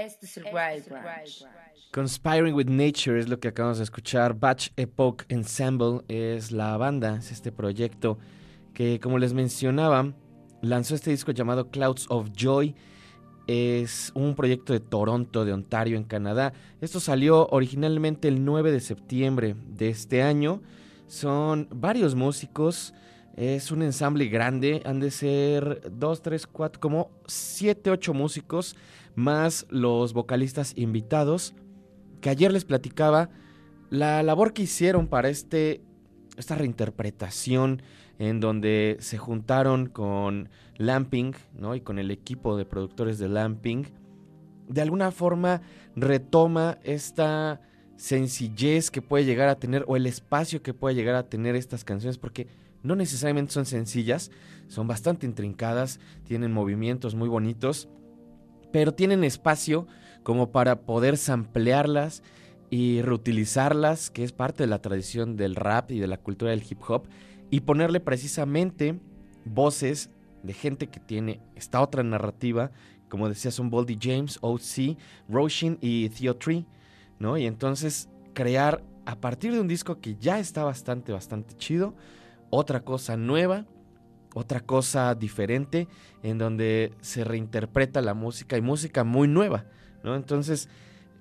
Este 0.04 0.26
es 0.26 0.36
el 0.36 0.44
Wild 0.46 0.88
Branch. 0.88 1.46
Conspiring 1.92 2.54
with 2.54 2.66
Nature 2.66 3.20
es 3.20 3.28
lo 3.28 3.38
que 3.38 3.46
acabamos 3.46 3.78
de 3.78 3.84
escuchar. 3.84 4.34
Batch 4.34 4.70
Epoch 4.76 5.22
Ensemble 5.28 6.00
es 6.08 6.50
la 6.50 6.76
banda, 6.76 7.16
es 7.18 7.30
este 7.30 7.52
proyecto 7.52 8.18
que, 8.74 8.98
como 8.98 9.18
les 9.18 9.32
mencionaba, 9.32 10.12
lanzó 10.60 10.96
este 10.96 11.10
disco 11.10 11.30
llamado 11.30 11.70
Clouds 11.70 12.06
of 12.08 12.30
Joy. 12.36 12.74
Es 13.46 14.10
un 14.16 14.34
proyecto 14.34 14.72
de 14.72 14.80
Toronto, 14.80 15.44
de 15.44 15.52
Ontario, 15.52 15.96
en 15.96 16.04
Canadá. 16.04 16.52
Esto 16.80 16.98
salió 16.98 17.46
originalmente 17.50 18.26
el 18.26 18.44
9 18.44 18.72
de 18.72 18.80
septiembre 18.80 19.54
de 19.68 19.90
este 19.90 20.24
año. 20.24 20.62
Son 21.06 21.68
varios 21.70 22.16
músicos. 22.16 22.92
Es 23.36 23.70
un 23.70 23.82
ensamble 23.82 24.26
grande. 24.26 24.82
Han 24.84 25.00
de 25.00 25.10
ser 25.10 25.90
2, 25.90 26.22
3, 26.22 26.46
4, 26.46 26.80
como 26.80 27.10
7, 27.26 27.90
8 27.90 28.14
músicos, 28.14 28.76
más 29.14 29.66
los 29.70 30.12
vocalistas 30.12 30.74
invitados. 30.76 31.54
Que 32.20 32.30
ayer 32.30 32.52
les 32.52 32.64
platicaba 32.64 33.30
la 33.90 34.22
labor 34.22 34.52
que 34.52 34.62
hicieron 34.62 35.06
para 35.06 35.28
este, 35.28 35.82
esta 36.36 36.54
reinterpretación 36.54 37.82
en 38.18 38.40
donde 38.40 38.96
se 39.00 39.18
juntaron 39.18 39.86
con 39.86 40.48
Lamping 40.76 41.34
¿no? 41.54 41.74
y 41.74 41.80
con 41.80 41.98
el 41.98 42.10
equipo 42.10 42.56
de 42.56 42.64
productores 42.64 43.18
de 43.18 43.28
Lamping. 43.28 43.84
De 44.68 44.80
alguna 44.80 45.10
forma 45.10 45.62
retoma 45.96 46.78
esta 46.84 47.60
sencillez 47.96 48.90
que 48.90 49.02
puede 49.02 49.24
llegar 49.24 49.48
a 49.48 49.56
tener 49.56 49.84
o 49.86 49.96
el 49.96 50.06
espacio 50.06 50.62
que 50.62 50.74
puede 50.74 50.94
llegar 50.94 51.14
a 51.14 51.28
tener 51.28 51.56
estas 51.56 51.84
canciones 51.84 52.18
porque 52.18 52.46
no 52.82 52.96
necesariamente 52.96 53.52
son 53.52 53.66
sencillas, 53.66 54.30
son 54.68 54.86
bastante 54.86 55.26
intrincadas, 55.26 56.00
tienen 56.24 56.52
movimientos 56.52 57.14
muy 57.14 57.28
bonitos, 57.28 57.88
pero 58.72 58.92
tienen 58.92 59.24
espacio 59.24 59.86
como 60.22 60.50
para 60.50 60.82
poder 60.82 61.16
samplearlas 61.16 62.22
y 62.70 63.02
reutilizarlas, 63.02 64.10
que 64.10 64.24
es 64.24 64.32
parte 64.32 64.62
de 64.62 64.68
la 64.68 64.80
tradición 64.80 65.36
del 65.36 65.56
rap 65.56 65.90
y 65.90 65.98
de 65.98 66.06
la 66.06 66.16
cultura 66.16 66.52
del 66.52 66.64
hip 66.68 66.80
hop, 66.88 67.06
y 67.50 67.60
ponerle 67.60 68.00
precisamente 68.00 68.98
voces 69.44 70.10
de 70.42 70.54
gente 70.54 70.88
que 70.88 71.00
tiene 71.00 71.40
esta 71.54 71.82
otra 71.82 72.02
narrativa, 72.02 72.72
como 73.08 73.28
decía, 73.28 73.50
son 73.50 73.68
Boldy 73.68 73.98
James, 74.00 74.38
OC, 74.40 74.96
Roshin 75.28 75.76
y 75.82 76.08
Theo 76.08 76.36
Tree, 76.36 76.64
¿no? 77.18 77.36
Y 77.36 77.44
entonces 77.44 78.08
crear 78.32 78.82
a 79.04 79.20
partir 79.20 79.52
de 79.52 79.60
un 79.60 79.68
disco 79.68 80.00
que 80.00 80.16
ya 80.16 80.38
está 80.38 80.64
bastante, 80.64 81.12
bastante 81.12 81.54
chido, 81.56 81.94
otra 82.54 82.84
cosa 82.84 83.16
nueva, 83.16 83.64
otra 84.34 84.60
cosa 84.60 85.14
diferente, 85.14 85.88
en 86.22 86.36
donde 86.36 86.92
se 87.00 87.24
reinterpreta 87.24 88.02
la 88.02 88.12
música 88.12 88.58
y 88.58 88.60
música 88.60 89.04
muy 89.04 89.26
nueva, 89.26 89.64
¿no? 90.04 90.14
Entonces, 90.14 90.68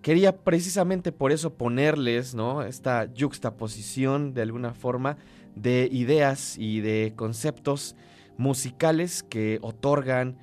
quería 0.01 0.43
precisamente 0.43 1.13
por 1.13 1.31
eso 1.31 1.53
ponerles, 1.53 2.35
¿no? 2.35 2.63
Esta 2.63 3.09
juxtaposición 3.17 4.33
de 4.33 4.41
alguna 4.41 4.73
forma 4.73 5.15
de 5.55 5.87
ideas 5.89 6.57
y 6.57 6.81
de 6.81 7.13
conceptos 7.15 7.95
musicales 8.37 9.23
que 9.23 9.57
otorgan, 9.61 10.37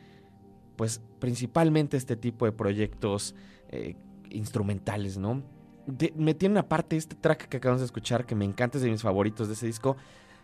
pues, 0.76 1.02
principalmente 1.18 1.98
este 1.98 2.16
tipo 2.16 2.46
de 2.46 2.52
proyectos 2.52 3.34
eh, 3.68 3.94
instrumentales, 4.30 5.18
¿no? 5.18 5.42
Me 6.16 6.32
tiene 6.32 6.54
una 6.54 6.66
parte, 6.66 6.96
este 6.96 7.14
track 7.14 7.46
que 7.48 7.58
acabamos 7.58 7.82
de 7.82 7.86
escuchar, 7.86 8.24
que 8.24 8.34
me 8.34 8.46
encanta, 8.46 8.78
es 8.78 8.84
de 8.84 8.90
mis 8.90 9.02
favoritos 9.02 9.48
de 9.48 9.54
ese 9.54 9.66
disco, 9.66 9.98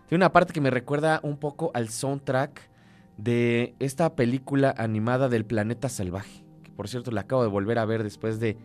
tiene 0.08 0.22
una 0.24 0.32
parte 0.32 0.52
que 0.52 0.60
me 0.60 0.70
recuerda 0.70 1.20
un 1.22 1.38
poco 1.38 1.70
al 1.74 1.88
soundtrack 1.88 2.70
de 3.16 3.74
esta 3.78 4.14
película 4.14 4.74
animada 4.76 5.28
del 5.28 5.44
planeta 5.44 5.88
salvaje, 5.88 6.44
que 6.62 6.70
por 6.70 6.88
cierto 6.88 7.10
la 7.10 7.22
acabo 7.22 7.42
de 7.42 7.48
volver 7.48 7.78
a 7.78 7.84
ver 7.84 8.02
después 8.02 8.40
de 8.40 8.56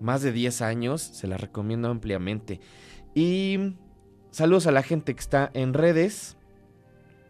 más 0.00 0.22
de 0.22 0.32
10 0.32 0.62
años, 0.62 1.00
se 1.00 1.26
la 1.26 1.36
recomiendo 1.36 1.88
ampliamente. 1.88 2.60
Y 3.14 3.76
saludos 4.30 4.66
a 4.66 4.72
la 4.72 4.82
gente 4.82 5.14
que 5.14 5.20
está 5.20 5.50
en 5.54 5.74
redes, 5.74 6.36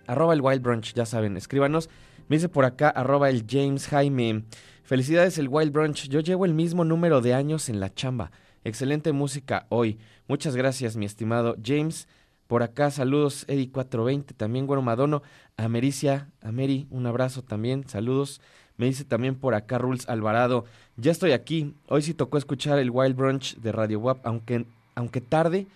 arroba 0.07 0.35
el 0.35 0.41
Wild 0.41 0.63
Brunch, 0.63 0.95
ya 0.95 1.07
saben, 1.07 1.37
escríbanos. 1.37 1.91
Me 2.29 2.37
dice 2.37 2.49
por 2.49 2.65
acá, 2.65 2.89
arroba 2.89 3.29
el 3.29 3.45
James 3.49 3.89
Jaime. 3.89 4.45
Felicidades 4.85 5.39
el 5.39 5.49
Wild 5.49 5.73
Brunch, 5.73 6.09
yo 6.09 6.21
llevo 6.21 6.45
el 6.45 6.55
mismo 6.55 6.85
número 6.85 7.21
de 7.21 7.35
años 7.35 7.69
en 7.69 7.81
la 7.81 7.93
chamba. 7.93 8.31
Excelente 8.65 9.13
música 9.13 9.67
hoy. 9.69 9.99
Muchas 10.29 10.57
gracias, 10.57 10.97
mi 10.97 11.05
estimado 11.05 11.57
James. 11.63 12.09
Por 12.53 12.63
acá, 12.63 12.91
saludos, 12.91 13.47
Eddie420, 13.49 14.37
también 14.37 14.67
Güero 14.67 14.83
Madono, 14.83 15.23
a 15.57 15.69
Mericia, 15.69 16.29
a 16.43 16.53
Mary, 16.53 16.87
un 16.91 17.07
abrazo 17.07 17.41
también, 17.41 17.89
saludos. 17.89 18.43
Me 18.77 18.85
dice 18.85 19.07
también 19.07 19.37
por 19.37 19.55
acá 19.55 19.79
Rules 19.79 20.07
Alvarado, 20.07 20.67
ya 20.99 21.13
estoy 21.13 21.33
aquí, 21.33 21.75
hoy 21.89 22.03
sí 22.03 22.13
tocó 22.13 22.37
escuchar 22.37 22.79
el 22.79 22.91
Wild 22.91 23.17
Brunch 23.17 23.57
de 23.57 23.73
Radio 23.73 24.01
WAP, 24.01 24.27
aunque, 24.27 24.67
aunque 24.95 25.23
tarde, 25.23 25.67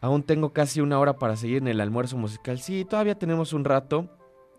aún 0.00 0.22
tengo 0.22 0.52
casi 0.52 0.80
una 0.80 1.00
hora 1.00 1.14
para 1.14 1.34
seguir 1.34 1.56
en 1.56 1.66
el 1.66 1.80
almuerzo 1.80 2.16
musical. 2.16 2.60
Sí, 2.60 2.86
todavía 2.88 3.18
tenemos 3.18 3.52
un 3.52 3.64
rato. 3.64 4.08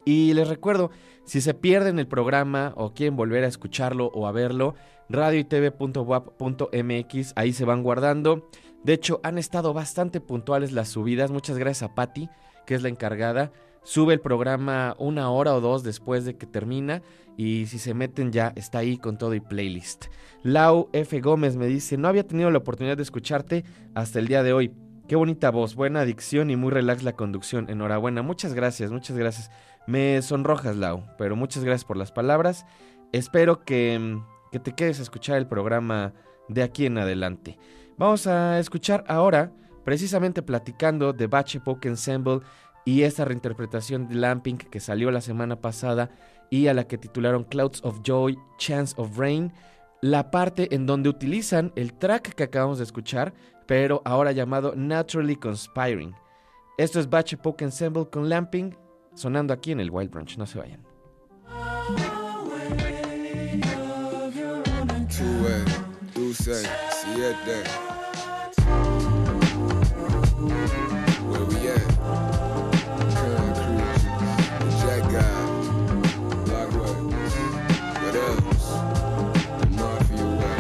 Y 0.04 0.34
les 0.34 0.50
recuerdo, 0.50 0.92
si 1.24 1.40
se 1.40 1.54
pierden 1.54 2.00
el 2.00 2.08
programa 2.08 2.74
o 2.76 2.94
quieren 2.94 3.16
volver 3.16 3.46
a 3.46 3.48
escucharlo 3.48 4.08
o 4.08 4.28
a 4.28 4.34
verlo, 4.34 4.76
radioitv.wap.mx, 5.08 7.34
ahí 7.38 7.54
se 7.54 7.64
van 7.64 7.82
guardando. 7.82 8.50
De 8.84 8.94
hecho, 8.94 9.20
han 9.24 9.38
estado 9.38 9.74
bastante 9.74 10.20
puntuales 10.22 10.72
las 10.72 10.90
subidas. 10.90 11.32
Muchas 11.32 11.58
gracias 11.58 11.90
a 11.90 11.96
Patti, 11.96 12.30
que 12.66 12.76
es 12.76 12.82
la 12.82 12.90
encargada. 12.90 13.52
Sube 13.84 14.14
el 14.14 14.20
programa 14.20 14.96
una 15.00 15.30
hora 15.32 15.56
o 15.56 15.62
dos 15.62 15.84
después 15.84 16.26
de 16.26 16.36
que 16.36 16.46
termina. 16.46 17.02
Y 17.38 17.66
si 17.68 17.80
se 17.80 17.94
meten 17.94 18.32
ya, 18.32 18.54
está 18.56 18.80
ahí 18.80 18.98
con 18.98 19.18
todo 19.18 19.34
y 19.34 19.40
playlist. 19.40 20.06
Lau 20.44 20.90
F. 20.94 21.20
Gómez 21.22 21.56
me 21.56 21.68
dice, 21.68 21.98
no 21.98 22.08
había 22.08 22.28
tenido 22.28 22.52
la 22.52 22.60
oportunidad 22.60 22.98
de 22.98 23.04
escucharte 23.04 23.64
hasta 23.96 24.20
el 24.20 24.28
día 24.28 24.44
de 24.44 24.54
hoy. 24.54 24.72
Qué 25.08 25.16
bonita 25.16 25.52
voz, 25.52 25.76
buena 25.76 26.02
adicción 26.02 26.50
y 26.52 26.56
muy 26.56 26.72
relax 26.72 27.04
la 27.04 27.14
conducción. 27.14 27.70
Enhorabuena, 27.70 28.22
muchas 28.22 28.54
gracias, 28.54 28.92
muchas 28.92 29.18
gracias. 29.18 29.52
Me 29.88 30.22
sonrojas, 30.22 30.78
Lau, 30.78 31.04
pero 31.18 31.36
muchas 31.36 31.64
gracias 31.64 31.86
por 31.86 31.98
las 31.98 32.12
palabras. 32.12 32.66
Espero 33.12 33.64
que, 33.66 34.00
mm, 34.00 34.24
que 34.52 34.60
te 34.60 34.74
quedes 34.74 35.00
a 35.00 35.04
escuchar 35.04 35.38
el 35.38 35.48
programa 35.48 36.14
de 36.48 36.64
aquí 36.64 36.86
en 36.86 36.98
adelante. 36.98 37.58
Vamos 37.98 38.28
a 38.28 38.60
escuchar 38.60 39.04
ahora, 39.08 39.52
precisamente 39.84 40.42
platicando 40.42 41.14
de 41.14 41.28
Batch 41.28 41.56
Epoch 41.56 41.86
Ensemble 41.86 42.42
y 42.86 43.04
esta 43.04 43.26
reinterpretación 43.26 44.08
de 44.08 44.16
Lamping 44.16 44.58
que 44.58 44.80
salió 44.80 45.12
la 45.12 45.22
semana 45.22 45.62
pasada 45.62 46.10
y 46.50 46.68
a 46.68 46.74
la 46.74 46.86
que 46.86 46.98
titularon 46.98 47.44
Clouds 47.44 47.82
of 47.84 48.02
Joy, 48.04 48.38
Chance 48.58 48.96
of 48.98 49.18
Rain, 49.18 49.54
la 50.02 50.32
parte 50.32 50.74
en 50.74 50.86
donde 50.86 51.10
utilizan 51.10 51.72
el 51.76 51.94
track 51.94 52.34
que 52.34 52.44
acabamos 52.44 52.80
de 52.80 52.84
escuchar, 52.84 53.34
pero 53.68 54.02
ahora 54.04 54.32
llamado 54.32 54.74
Naturally 54.76 55.36
Conspiring. 55.36 56.14
Esto 56.78 57.00
es 57.00 57.10
Batch 57.10 57.34
Epoch 57.34 57.62
Ensemble 57.62 58.10
con 58.10 58.28
Lamping, 58.28 58.76
sonando 59.14 59.54
aquí 59.54 59.72
en 59.72 59.80
el 59.80 59.92
Wild 59.92 60.12
Branch, 60.12 60.38
no 60.38 60.46
se 60.46 60.58
vayan. 60.58 60.84
Way, 65.44 65.66
Dulce, 67.16 67.36
Siete. 67.46 67.68
Where 71.28 71.46
we 71.46 71.68
at? 71.68 71.88
Concrete, 73.16 74.02
Jack 74.80 75.04
God, 75.12 75.48
Blockway. 76.46 76.94
What 78.02 78.16
else? 78.16 78.68
The 79.60 79.68
Mafia 79.72 80.26
way. 80.26 80.58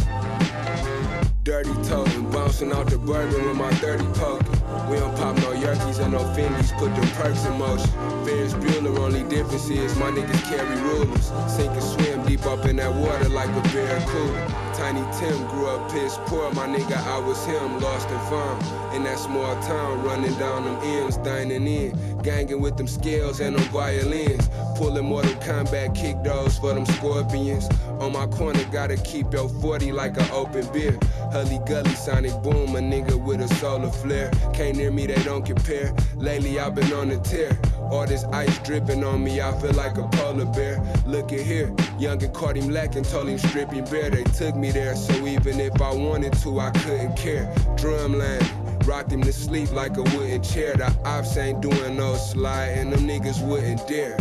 Dirty 1.43 1.73
toting, 1.83 2.29
bouncing 2.31 2.71
out 2.71 2.87
the 2.89 2.97
bourbon 2.97 3.45
with 3.47 3.55
my 3.55 3.71
dirty 3.79 4.05
poking. 4.13 4.51
We 4.89 4.97
don't 4.97 5.15
pop 5.15 5.35
no 5.37 5.53
Yerkees 5.53 5.99
and 5.99 6.11
no 6.13 6.19
Fendi's, 6.35 6.71
put 6.73 6.93
them 6.95 7.07
perks 7.11 7.45
in 7.45 7.57
motion. 7.57 7.89
Ferris 8.25 8.53
Bueller, 8.53 8.97
only 8.99 9.23
difference 9.23 9.69
is 9.69 9.95
my 9.95 10.11
niggas 10.11 10.43
carry 10.49 10.81
rulers. 10.81 11.31
Sink 11.47 11.71
and 11.71 11.83
swim 11.83 12.20
deep 12.41 12.51
up 12.51 12.65
in 12.65 12.75
that 12.77 12.93
water 12.93 13.29
like 13.29 13.49
a 13.49 13.61
barracuda. 13.69 14.73
Tiny 14.75 15.01
Tim 15.17 15.47
grew 15.47 15.67
up 15.67 15.91
piss 15.91 16.17
poor, 16.25 16.51
my 16.53 16.67
nigga, 16.67 16.97
I 17.05 17.19
was 17.19 17.43
him, 17.45 17.79
lost 17.79 18.09
and 18.09 18.21
found. 18.29 18.95
In 18.95 19.03
that 19.03 19.19
small 19.19 19.55
town, 19.61 20.03
running 20.03 20.33
down 20.35 20.63
them 20.63 20.77
ends, 20.81 21.17
dining 21.17 21.67
in. 21.67 22.21
Ganging 22.21 22.61
with 22.61 22.77
them 22.77 22.87
scales 22.87 23.39
and 23.39 23.55
them 23.55 23.63
violins. 23.65 24.49
Pulling 24.75 25.05
Mortal 25.05 25.33
Kombat 25.35 25.95
kick 25.95 26.23
those 26.23 26.57
for 26.57 26.73
them 26.73 26.85
scorpions. 26.85 27.67
On 27.99 28.11
my 28.13 28.27
corner, 28.27 28.63
gotta 28.71 28.97
keep 28.97 29.31
your 29.33 29.49
40 29.49 29.91
like 29.91 30.17
an 30.17 30.29
open 30.31 30.65
beer. 30.71 30.97
Hully 31.31 31.59
Gully, 31.65 31.91
Sonic 31.91 32.33
Boom, 32.41 32.75
a 32.75 32.79
nigga 32.79 33.21
with 33.23 33.41
a 33.41 33.47
solar 33.55 33.91
flare. 33.91 34.31
Can't 34.53 34.77
near 34.77 34.91
me, 34.91 35.07
they 35.07 35.21
don't 35.23 35.45
compare. 35.45 35.93
Lately, 36.15 36.59
I've 36.59 36.75
been 36.75 36.91
on 36.93 37.11
a 37.11 37.19
tear. 37.19 37.57
All 37.91 38.07
this 38.07 38.23
ice 38.31 38.57
dripping 38.59 39.03
on 39.03 39.21
me, 39.21 39.41
I 39.41 39.51
feel 39.59 39.73
like 39.73 39.97
a 39.97 40.07
polar 40.07 40.45
bear. 40.45 40.81
Look 41.05 41.33
at 41.33 41.41
here, 41.41 41.75
young 41.99 42.23
and 42.23 42.33
caught 42.33 42.55
him 42.55 42.69
lacking, 42.69 43.03
told 43.03 43.27
him 43.27 43.37
stripping 43.37 43.83
bare. 43.83 44.09
They 44.09 44.23
took 44.23 44.55
me 44.55 44.71
there, 44.71 44.95
so 44.95 45.27
even 45.27 45.59
if 45.59 45.81
I 45.81 45.93
wanted 45.93 46.31
to, 46.39 46.59
I 46.61 46.71
couldn't 46.71 47.17
care. 47.17 47.53
Drumline. 47.75 48.87
Rocked 48.87 49.11
him 49.11 49.21
to 49.23 49.33
sleep 49.33 49.73
like 49.73 49.97
a 49.97 50.03
wooden 50.03 50.41
chair. 50.41 50.73
The 50.75 50.95
ops 51.05 51.35
ain't 51.37 51.61
doing 51.61 51.97
no 51.97 52.15
slide, 52.15 52.69
and 52.69 52.93
them 52.93 53.01
niggas 53.01 53.45
wouldn't 53.45 53.85
dare. 53.87 54.15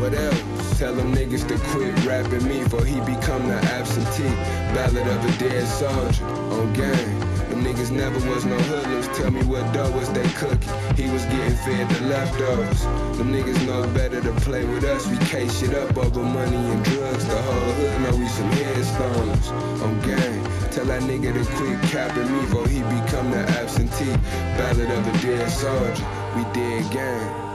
What 0.00 0.14
else? 0.14 0.78
Tell 0.78 0.94
them 0.94 1.14
niggas 1.14 1.46
to 1.46 1.58
quit 1.68 1.94
rapping 2.06 2.48
me 2.48 2.64
for 2.70 2.84
he 2.84 2.98
become 3.00 3.46
the 3.46 3.60
absentee. 3.76 4.34
Ballad 4.74 5.06
of 5.06 5.24
a 5.24 5.38
dead 5.38 5.66
soldier 5.68 6.24
on 6.24 6.72
gang. 6.72 7.29
Niggas 7.60 7.90
never 7.90 8.18
was 8.30 8.46
no 8.46 8.58
hoodlums. 8.58 9.08
Tell 9.18 9.30
me 9.30 9.42
what 9.42 9.70
dough 9.74 9.90
was 9.92 10.10
they 10.12 10.26
cooking. 10.30 10.74
He 10.96 11.10
was 11.10 11.24
getting 11.26 11.56
fed 11.56 11.88
the 11.90 12.06
leftovers. 12.06 12.82
Them 13.18 13.32
niggas 13.32 13.66
know 13.66 13.86
better 13.92 14.20
to 14.20 14.32
play 14.40 14.64
with 14.64 14.84
us. 14.84 15.06
We 15.06 15.18
case 15.26 15.60
shit 15.60 15.74
up 15.74 15.96
over 15.96 16.22
money 16.22 16.56
and 16.56 16.84
drugs. 16.84 17.26
The 17.26 17.36
whole 17.42 17.72
hood 17.78 18.00
know 18.02 18.16
we 18.16 18.26
some 18.28 18.50
headstoners 18.50 19.82
on 19.82 20.00
gang. 20.00 20.70
Tell 20.70 20.86
that 20.86 21.02
nigga 21.02 21.34
to 21.34 21.44
quit 21.56 21.82
capping 21.90 22.32
me 22.32 22.42
for 22.46 22.66
he 22.66 22.80
become 22.80 23.30
the 23.30 23.44
absentee. 23.60 24.16
Ballad 24.56 24.90
of 24.90 25.06
a 25.06 25.18
dead 25.18 25.50
soldier. 25.50 26.06
We 26.36 26.42
dead 26.54 26.90
gang. 26.90 27.49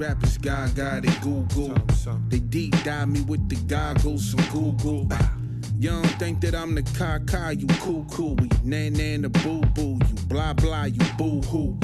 Rappers 0.00 0.38
gaga, 0.38 1.00
they 1.02 1.12
Google. 1.20 1.74
They 2.28 2.38
deep 2.38 2.74
dive 2.82 3.08
me 3.08 3.20
with 3.20 3.48
the 3.50 3.56
goggles 3.72 4.32
from 4.32 4.44
Google. 4.46 5.06
You 5.78 5.90
don't 5.90 6.06
think 6.18 6.40
that 6.40 6.54
I'm 6.54 6.74
the 6.74 6.82
caca, 6.82 7.58
you 7.58 7.66
cool 7.80 8.06
cool. 8.10 8.34
We 8.36 8.48
nan 8.64 8.94
nan 8.94 9.22
the 9.22 9.28
boo 9.28 9.60
boo, 9.60 9.98
you 10.08 10.14
blah 10.26 10.54
blah, 10.54 10.84
you 10.84 11.00
boo 11.18 11.42
hoo. 11.42 11.78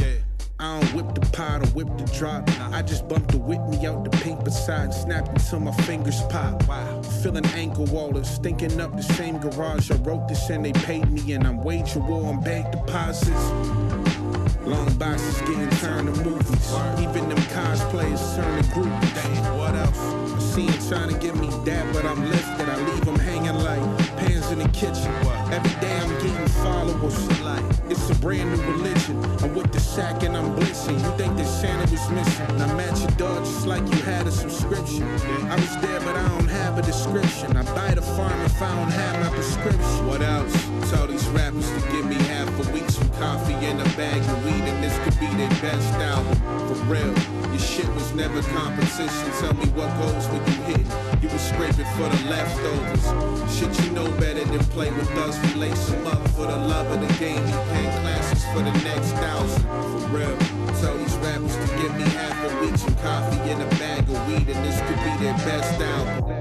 I 0.58 0.80
don't 0.80 0.94
whip 0.94 1.14
the 1.14 1.20
pot 1.32 1.62
or 1.62 1.66
whip 1.72 1.88
the 1.98 2.10
drop. 2.18 2.48
I 2.72 2.80
just 2.80 3.06
bump 3.06 3.28
the 3.30 3.36
Whitney 3.36 3.86
out 3.86 4.04
the 4.04 4.10
pink 4.18 4.42
beside 4.42 4.84
and 4.84 4.94
snap 4.94 5.28
until 5.28 5.60
my 5.60 5.72
fingers 5.82 6.22
pop. 6.30 6.62
Feeling 7.22 7.44
ankle 7.46 7.84
wallers, 7.86 8.26
stinking 8.26 8.80
up 8.80 8.96
the 8.96 9.02
same 9.02 9.36
garage. 9.36 9.90
I 9.90 9.96
wrote 9.96 10.28
this 10.28 10.48
and 10.48 10.64
they 10.64 10.72
paid 10.72 11.10
me, 11.10 11.32
and 11.34 11.46
I'm 11.46 11.62
waging 11.62 12.06
war 12.06 12.24
on 12.32 12.42
bank 12.42 12.72
deposits. 12.72 14.05
Long 14.66 14.92
boxes 14.94 15.40
getting 15.42 15.70
turned 15.78 16.12
to 16.12 16.24
movies. 16.24 16.74
Even 16.98 17.28
them 17.28 17.38
cosplayers 17.54 18.34
turn 18.34 18.62
to 18.62 18.68
groupies. 18.70 19.14
Damn, 19.14 19.58
what 19.58 19.76
else? 19.76 19.98
I 20.34 20.38
see 20.40 20.66
him 20.66 20.88
trying 20.88 21.08
to 21.08 21.18
give 21.20 21.36
me 21.40 21.48
that, 21.64 21.92
but 21.92 22.04
I'm 22.04 22.28
lifted. 22.28 22.68
I 22.68 22.76
leave 22.90 23.04
him 23.04 23.16
hanging 23.16 23.54
like 23.62 23.80
pans 24.16 24.50
in 24.50 24.58
the 24.58 24.68
kitchen. 24.70 25.12
Every 25.52 25.80
day 25.80 25.96
I'm 25.96 26.10
getting 26.18 26.48
followers. 26.64 27.40
Like 27.42 27.62
It's 27.88 28.10
a 28.10 28.14
brand 28.16 28.50
new 28.50 28.62
religion. 28.72 29.22
I'm 29.40 29.54
with 29.54 29.70
the 29.70 29.78
sack 29.78 30.24
and 30.24 30.36
I'm 30.36 30.56
blitzing. 30.56 30.98
You 30.98 31.16
think 31.16 31.36
that 31.36 31.46
Santa 31.46 31.88
was 31.88 32.10
missing? 32.10 32.60
I'm 32.60 32.80
at 32.80 32.98
your 32.98 33.10
door 33.10 33.38
just 33.38 33.66
like 33.66 33.82
you 33.82 34.02
had 34.02 34.26
a 34.26 34.32
subscription. 34.32 35.04
I 35.48 35.54
was 35.54 35.76
there, 35.80 36.00
but 36.00 36.16
I 36.16 36.28
don't 36.28 36.48
have 36.48 36.76
a 36.76 36.82
description. 36.82 37.56
I 37.56 37.62
buy 37.74 37.94
the 37.94 38.02
farm 38.02 38.40
if 38.42 38.60
I 38.60 38.74
don't 38.74 38.90
have 38.90 39.14
my 39.24 39.30
prescription. 39.30 40.06
What 40.08 40.22
else? 40.22 40.52
Tell 40.90 41.06
these 41.06 41.26
rappers 41.28 41.70
to 41.70 41.80
give 41.92 42.06
me 42.06 42.16
half 42.16 42.48
a 42.66 42.72
week, 42.72 42.88
some 42.90 43.08
coffee 43.10 43.54
and 43.54 43.80
a 43.80 43.84
bag 43.96 44.22
this 44.97 45.05
could 45.05 45.20
be 45.20 45.26
their 45.36 45.49
best 45.61 45.92
album. 45.94 46.34
For 46.68 46.74
real, 46.84 47.12
your 47.51 47.59
shit 47.59 47.88
was 47.94 48.14
never 48.14 48.42
competition. 48.42 49.30
Tell 49.40 49.55
me 49.55 49.66
what 49.74 49.90
goes 49.99 50.26
when 50.28 50.44
you 50.47 50.59
hit. 50.64 51.22
You 51.22 51.28
was 51.28 51.42
scraping 51.42 51.86
for 51.97 52.09
the 52.09 52.30
leftovers. 52.30 53.05
Shit, 53.57 53.84
you 53.84 53.92
know 53.92 54.11
better 54.18 54.44
than 54.44 54.61
play 54.76 54.90
with 54.90 55.11
us. 55.18 55.38
We 55.42 55.61
lace 55.61 55.90
up 56.07 56.28
for 56.30 56.47
the 56.47 56.57
love 56.57 56.90
of 56.90 57.01
the 57.01 57.12
game. 57.14 57.42
We 57.44 57.53
paying 57.72 58.01
classes 58.03 58.44
for 58.53 58.61
the 58.61 58.72
next 58.84 59.12
thousand. 59.12 59.62
For 59.62 60.16
real, 60.16 60.36
tell 60.80 60.97
these 60.97 61.16
rappers 61.18 61.57
to 61.57 61.76
give 61.76 61.94
me 61.97 62.05
half 62.16 62.36
a 62.44 62.61
week, 62.61 62.76
some 62.76 62.94
coffee 62.97 63.51
and 63.51 63.62
a 63.62 63.68
bag 63.76 64.01
of 64.01 64.28
weed, 64.28 64.49
and 64.49 64.64
this 64.64 64.80
could 64.80 65.01
be 65.05 65.24
their 65.24 65.36
best 65.44 65.80
album. 65.80 66.36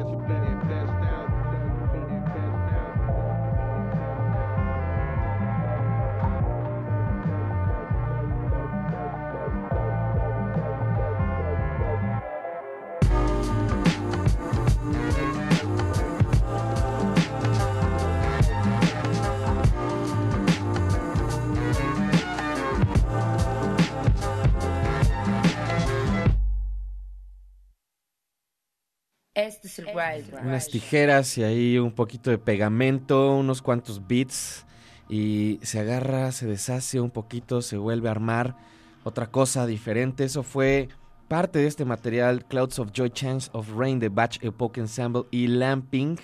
Unas 30.44 30.68
tijeras 30.68 31.38
y 31.38 31.44
ahí 31.44 31.78
un 31.78 31.92
poquito 31.92 32.30
de 32.30 32.38
pegamento, 32.38 33.36
unos 33.36 33.62
cuantos 33.62 34.08
beats 34.08 34.66
y 35.10 35.60
se 35.62 35.80
agarra, 35.80 36.32
se 36.32 36.48
deshace 36.48 37.00
un 37.00 37.12
poquito, 37.12 37.62
se 37.62 37.78
vuelve 37.78 38.08
a 38.08 38.12
armar 38.12 38.56
otra 39.04 39.28
cosa 39.28 39.66
diferente. 39.66 40.24
Eso 40.24 40.44
fue 40.44 40.90
parte 41.28 41.60
de 41.60 41.68
este 41.68 41.86
material, 41.86 42.46
Clouds 42.46 42.80
of 42.80 42.92
Joy, 42.92 43.10
Chance 43.12 43.50
of 43.54 43.70
Rain, 43.76 44.00
The 44.00 44.10
Batch 44.10 44.44
Epoch 44.44 44.78
Ensemble 44.78 45.24
y 45.32 45.48
Lamping. 45.48 46.18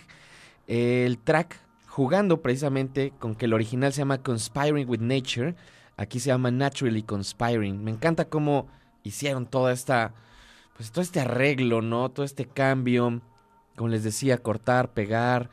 El 0.68 1.18
track 1.18 1.58
jugando 1.88 2.42
precisamente 2.42 3.12
con 3.20 3.36
que 3.36 3.46
el 3.46 3.54
original 3.54 3.92
se 3.94 4.00
llama 4.00 4.20
Conspiring 4.20 4.88
with 4.90 5.02
Nature, 5.02 5.56
aquí 5.98 6.20
se 6.20 6.28
llama 6.28 6.52
Naturally 6.52 7.04
Conspiring. 7.04 7.84
Me 7.84 7.92
encanta 7.92 8.26
cómo 8.26 8.68
hicieron 9.04 9.46
toda 9.46 9.74
esta 9.74 10.14
pues 10.78 10.92
todo 10.92 11.04
este 11.04 11.20
arreglo, 11.20 11.82
¿no? 11.82 12.10
Todo 12.10 12.26
este 12.26 12.46
cambio, 12.46 13.22
como 13.76 13.90
les 13.90 14.04
decía, 14.04 14.38
cortar, 14.38 14.94
pegar, 14.94 15.50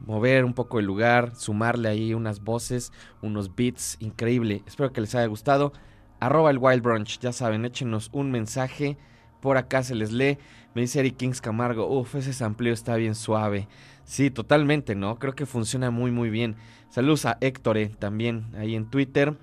mover 0.00 0.44
un 0.44 0.54
poco 0.54 0.78
el 0.78 0.86
lugar, 0.86 1.34
sumarle 1.36 1.88
ahí 1.88 2.14
unas 2.14 2.42
voces, 2.42 2.92
unos 3.22 3.54
beats, 3.54 3.96
increíble. 4.00 4.62
Espero 4.66 4.92
que 4.92 5.00
les 5.00 5.14
haya 5.14 5.26
gustado. 5.26 5.72
Arroba 6.20 6.50
el 6.50 6.58
Wild 6.58 6.82
Brunch, 6.82 7.18
ya 7.18 7.32
saben, 7.32 7.64
échenos 7.64 8.10
un 8.12 8.30
mensaje. 8.30 8.98
Por 9.40 9.56
acá 9.56 9.82
se 9.82 9.94
les 9.94 10.12
lee. 10.12 10.38
Me 10.74 10.82
dice 10.82 11.00
Eric 11.00 11.16
Kings 11.16 11.40
Camargo, 11.40 11.86
uff, 11.86 12.14
ese 12.14 12.32
sampleo 12.32 12.74
está 12.74 12.96
bien 12.96 13.14
suave. 13.14 13.68
Sí, 14.04 14.30
totalmente, 14.30 14.94
¿no? 14.94 15.18
Creo 15.18 15.34
que 15.34 15.46
funciona 15.46 15.90
muy, 15.90 16.10
muy 16.10 16.30
bien. 16.30 16.56
Saludos 16.90 17.26
a 17.26 17.38
Héctore 17.40 17.88
también 17.88 18.46
ahí 18.56 18.74
en 18.74 18.90
Twitter. 18.90 19.36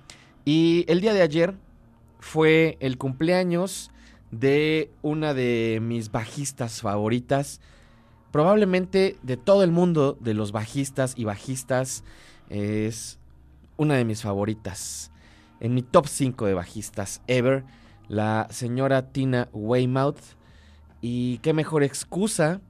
Y 0.44 0.84
el 0.88 1.00
día 1.00 1.14
de 1.14 1.22
ayer 1.22 1.54
fue 2.20 2.76
el 2.80 2.98
cumpleaños 2.98 3.90
de 4.30 4.90
una 5.02 5.34
de 5.34 5.80
mis 5.82 6.10
bajistas 6.10 6.80
favoritas. 6.80 7.60
Probablemente 8.30 9.16
de 9.22 9.36
todo 9.36 9.62
el 9.62 9.70
mundo 9.70 10.16
de 10.20 10.34
los 10.34 10.52
bajistas 10.52 11.14
y 11.16 11.24
bajistas 11.24 12.04
es 12.50 13.18
una 13.76 13.94
de 13.94 14.04
mis 14.04 14.22
favoritas. 14.22 15.10
En 15.60 15.74
mi 15.74 15.82
top 15.82 16.06
5 16.06 16.46
de 16.46 16.54
bajistas 16.54 17.22
ever, 17.26 17.64
la 18.08 18.46
señora 18.50 19.10
Tina 19.10 19.48
Weymouth. 19.52 20.20
Y 21.00 21.38
qué 21.38 21.52
mejor 21.52 21.82
excusa 21.82 22.60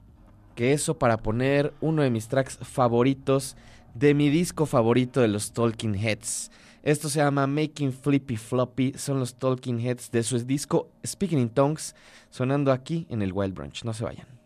que 0.55 0.73
eso 0.73 0.97
para 0.97 1.17
poner 1.17 1.73
uno 1.81 2.03
de 2.03 2.09
mis 2.09 2.27
tracks 2.27 2.57
favoritos 2.61 3.57
de 3.93 4.13
mi 4.13 4.29
disco 4.29 4.65
favorito 4.65 5.19
de 5.19 5.27
los 5.27 5.51
Talking 5.51 5.95
Heads. 5.95 6.51
Esto 6.83 7.09
se 7.09 7.19
llama 7.19 7.47
Making 7.47 7.91
Flippy 7.91 8.37
Floppy. 8.37 8.93
Son 8.95 9.19
los 9.19 9.35
Talking 9.35 9.79
Heads 9.79 10.11
de 10.11 10.23
su 10.23 10.39
disco 10.39 10.89
Speaking 11.05 11.39
in 11.39 11.49
Tongues, 11.49 11.95
sonando 12.29 12.71
aquí 12.71 13.05
en 13.09 13.21
el 13.21 13.33
Wild 13.33 13.53
Branch. 13.53 13.83
No 13.83 13.93
se 13.93 14.05
vayan. 14.05 14.38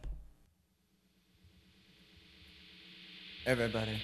Everybody, 3.45 4.01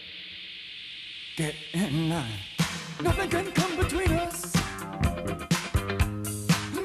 get 1.38 1.56
in 1.72 2.10
line. 2.10 2.28
Nothing 3.02 3.30
can 3.30 3.52
come 3.54 3.78
between 3.78 4.12
us. 4.12 4.54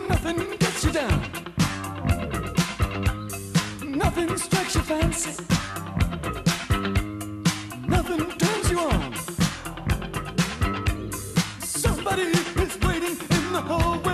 Nothing 0.08 0.56
gets 0.58 0.84
you 0.84 0.92
down. 0.92 1.20
Nothing 3.84 4.36
strikes 4.38 4.74
your 4.76 4.84
fancy. 4.84 5.42
Nothing 7.88 8.30
turns 8.38 8.70
you 8.70 8.78
on. 8.78 9.14
Somebody 11.58 12.22
is 12.22 12.78
waiting 12.82 13.18
in 13.18 13.52
the 13.52 13.62
hallway. 13.66 14.13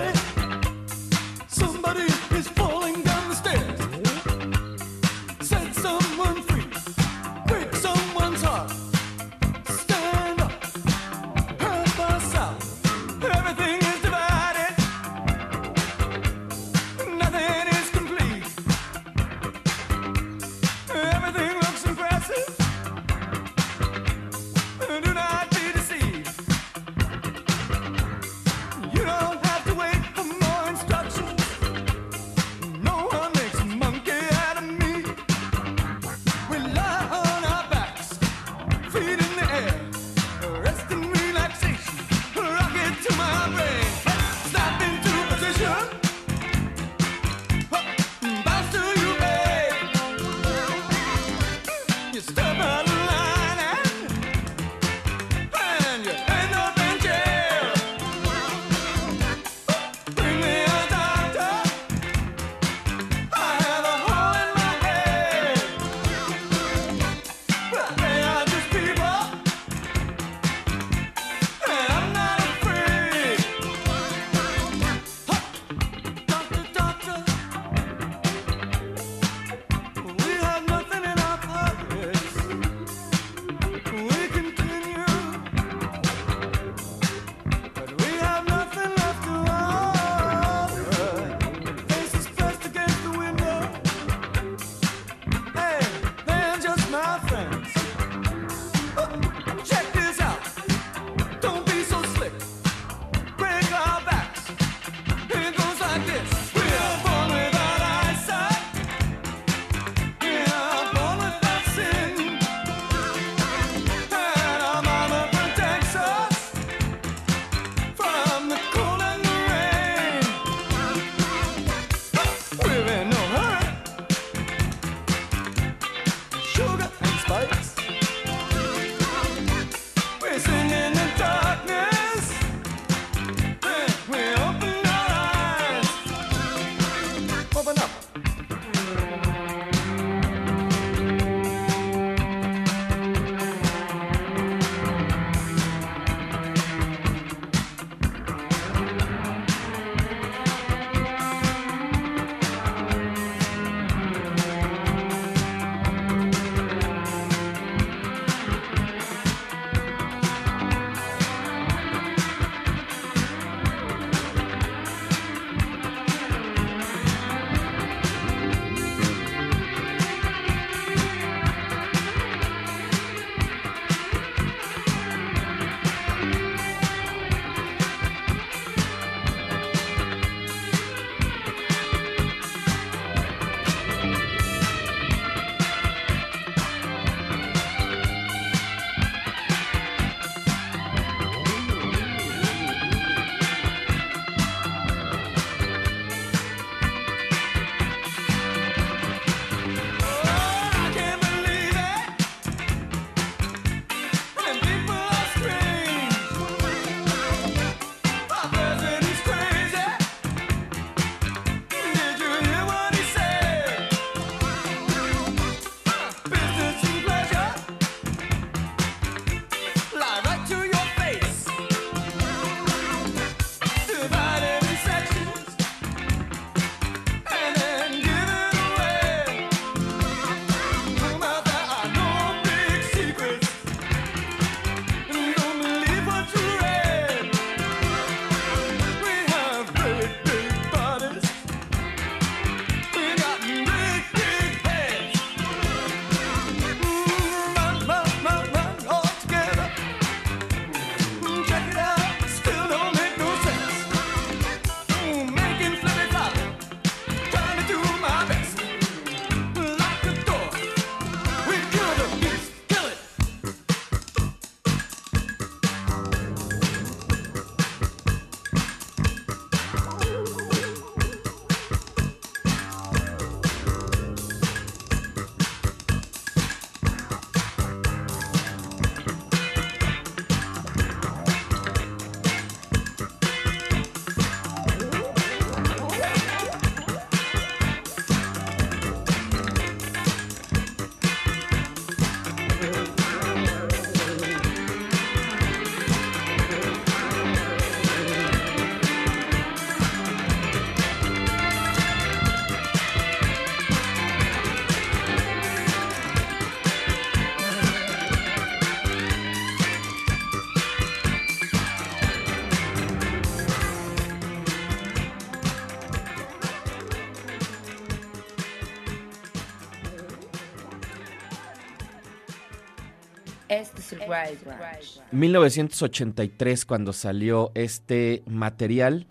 Este 324.12 324.32
es 324.34 324.42
el 324.42 324.48
Wild 324.48 324.58
Branch. 324.58 325.02
1983 325.12 326.64
cuando 326.64 326.92
salió 326.92 327.52
este 327.54 328.22
material. 328.26 329.06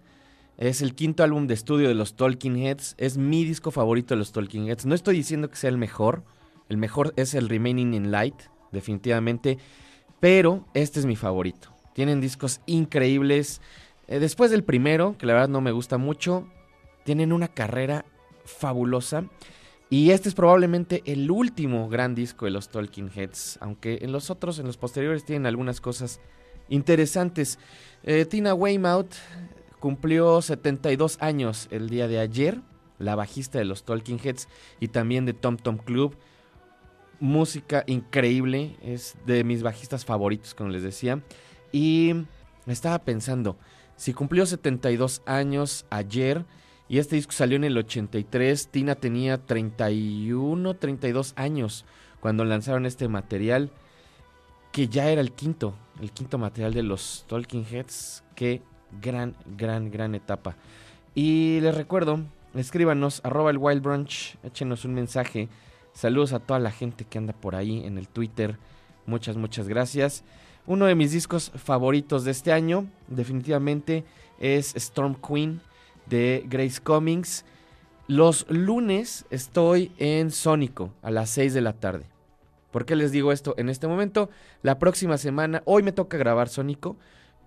Es 0.58 0.82
el 0.82 0.94
quinto 0.94 1.24
álbum 1.24 1.48
de 1.48 1.54
estudio 1.54 1.88
de 1.88 1.96
los 1.96 2.16
Talking 2.16 2.58
Heads. 2.58 2.96
Es 2.98 3.18
mi 3.18 3.46
disco 3.46 3.72
favorito 3.72 4.14
de 4.14 4.20
los 4.20 4.32
Talking 4.32 4.68
Heads. 4.68 4.86
No 4.86 4.96
estoy 4.96 5.16
diciendo 5.16 5.50
que 5.50 5.56
sea 5.56 5.70
el 5.70 5.78
mejor. 5.78 6.24
El 6.68 6.78
mejor 6.78 7.14
es 7.16 7.34
el 7.34 7.48
Remaining 7.48 7.94
in 7.94 8.12
Light, 8.12 8.36
definitivamente. 8.72 9.58
Pero 10.20 10.66
este 10.74 11.00
es 11.00 11.06
mi 11.06 11.16
favorito. 11.16 11.70
Tienen 11.94 12.20
discos 12.20 12.60
increíbles. 12.66 13.62
Eh, 14.08 14.20
después 14.20 14.52
del 14.52 14.64
primero, 14.64 15.16
que 15.18 15.26
la 15.26 15.34
verdad 15.34 15.50
no 15.50 15.62
me 15.62 15.72
gusta 15.72 15.98
mucho, 15.98 16.48
tienen 17.06 17.32
una 17.32 17.48
carrera 17.48 18.06
fabulosa. 18.46 19.26
Y 19.92 20.12
este 20.12 20.30
es 20.30 20.36
probablemente 20.36 21.02
el 21.06 21.32
último 21.32 21.90
gran 21.90 22.14
disco 22.14 22.46
de 22.46 22.52
los 22.52 22.70
Talking 22.70 23.10
Heads, 23.16 23.58
aunque 23.60 24.00
en 24.02 24.12
los 24.12 24.30
otros, 24.30 24.60
en 24.60 24.68
los 24.68 24.78
posteriores, 24.78 25.26
tienen 25.26 25.48
algunas 25.48 25.82
cosas 25.82 26.22
interesantes. 26.70 27.58
Eh, 28.04 28.26
Tina 28.26 28.54
Weymouth 28.54 29.16
cumplió 29.80 30.44
72 30.44 31.18
años 31.22 31.68
el 31.72 31.90
día 31.90 32.08
de 32.08 32.20
ayer, 32.20 32.62
la 33.00 33.16
bajista 33.16 33.58
de 33.58 33.66
los 33.66 33.84
Talking 33.84 34.20
Heads 34.20 34.48
y 34.80 34.90
también 34.90 35.26
de 35.26 35.34
Tom 35.34 35.58
Tom 35.58 35.78
Club. 35.78 36.16
Música 37.20 37.84
increíble, 37.88 38.78
es 38.84 39.18
de 39.26 39.44
mis 39.44 39.64
bajistas 39.64 40.06
favoritos, 40.06 40.54
como 40.54 40.70
les 40.70 40.84
decía. 40.84 41.24
Y 41.72 42.14
estaba 42.68 43.00
pensando, 43.00 43.58
si 43.96 44.14
cumplió 44.14 44.46
72 44.46 45.24
años 45.26 45.86
ayer, 45.90 46.46
y 46.90 46.98
este 46.98 47.16
disco 47.16 47.32
salió 47.32 47.56
en 47.56 47.64
el 47.64 47.78
83. 47.78 48.70
Tina 48.70 48.96
tenía 48.96 49.38
31, 49.38 50.76
32 50.76 51.34
años 51.36 51.86
cuando 52.20 52.44
lanzaron 52.44 52.88
este 52.88 53.08
material, 53.08 53.72
que 54.72 54.88
ya 54.88 55.10
era 55.10 55.22
el 55.22 55.32
quinto, 55.32 55.76
el 56.02 56.12
quinto 56.12 56.40
material 56.40 56.74
de 56.74 56.82
los 56.82 57.26
Talking 57.28 57.64
Heads. 57.64 58.24
Qué 58.36 58.64
gran, 59.02 59.36
gran, 59.56 59.92
gran 59.92 60.16
etapa. 60.16 60.56
Y 61.14 61.60
les 61.62 61.76
recuerdo, 61.76 62.22
escríbanos, 62.56 63.22
arroba 63.24 63.52
el 63.52 63.60
Wild 63.60 63.84
Brunch, 63.84 64.38
échenos 64.44 64.84
un 64.84 64.96
mensaje. 64.96 65.48
Saludos 65.94 66.34
a 66.34 66.40
toda 66.40 66.60
la 66.60 66.72
gente 66.72 67.06
que 67.06 67.20
anda 67.20 67.34
por 67.34 67.56
ahí 67.56 67.86
en 67.86 68.00
el 68.00 68.08
Twitter. 68.08 68.58
Muchas, 69.06 69.38
muchas 69.38 69.68
gracias. 69.68 70.24
Uno 70.66 70.88
de 70.88 70.96
mis 70.96 71.12
discos 71.12 71.52
favoritos 71.56 72.24
de 72.24 72.32
este 72.32 72.52
año, 72.52 72.88
definitivamente, 73.08 74.06
es 74.40 74.76
Storm 74.76 75.16
Queen 75.16 75.62
de 76.10 76.44
Grace 76.48 76.82
Cummings. 76.82 77.46
Los 78.08 78.46
lunes 78.50 79.26
estoy 79.30 79.92
en 79.98 80.32
Sónico 80.32 80.92
a 81.02 81.12
las 81.12 81.30
6 81.30 81.54
de 81.54 81.62
la 81.62 81.74
tarde. 81.74 82.06
¿Por 82.72 82.86
qué 82.86 82.96
les 82.96 83.12
digo 83.12 83.32
esto 83.32 83.56
en 83.58 83.70
este 83.70 83.88
momento? 83.88 84.30
La 84.62 84.80
próxima 84.80 85.18
semana, 85.18 85.64
hoy 85.66 85.84
me 85.84 85.92
toca 85.92 86.18
grabar 86.18 86.50
Sónico. 86.50 86.98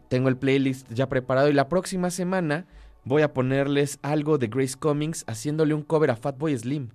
Tengo 0.09 0.29
el 0.29 0.37
playlist 0.37 0.91
ya 0.93 1.09
preparado 1.09 1.49
y 1.49 1.53
la 1.53 1.69
próxima 1.69 2.11
semana 2.11 2.67
voy 3.05 3.23
a 3.23 3.33
ponerles 3.33 3.99
algo 4.03 4.39
de 4.39 4.49
Grace 4.49 4.77
Cummings 4.79 5.25
haciéndole 5.27 5.75
un 5.75 5.83
cover 5.83 6.11
a 6.11 6.17
Fatboy 6.17 6.57
Slim. 6.57 6.91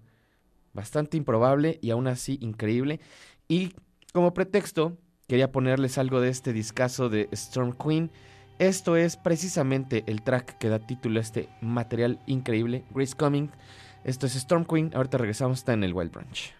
Bastante 0.73 1.17
improbable 1.17 1.79
y 1.81 1.91
aún 1.91 2.07
así 2.07 2.37
increíble. 2.41 2.99
Y 3.47 3.73
como 4.13 4.33
pretexto, 4.33 4.97
quería 5.27 5.51
ponerles 5.51 5.97
algo 5.97 6.21
de 6.21 6.29
este 6.29 6.53
discazo 6.53 7.09
de 7.09 7.29
Storm 7.31 7.73
Queen. 7.73 8.11
Esto 8.59 8.95
es 8.95 9.17
precisamente 9.17 10.03
el 10.07 10.23
track 10.23 10.57
que 10.57 10.69
da 10.69 10.79
título 10.79 11.19
a 11.19 11.21
este 11.21 11.47
material 11.61 12.19
increíble, 12.25 12.83
Grace 12.89 13.15
Coming. 13.15 13.49
Esto 14.03 14.25
es 14.25 14.35
Storm 14.35 14.65
Queen. 14.65 14.91
Ahorita 14.95 15.19
regresamos, 15.19 15.59
está 15.59 15.73
en 15.73 15.83
el 15.83 15.93
Wild 15.93 16.11
Branch. 16.11 16.53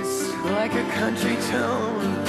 It's 0.00 0.34
like 0.44 0.74
a 0.74 0.84
country 0.92 1.36
tune. 1.50 2.21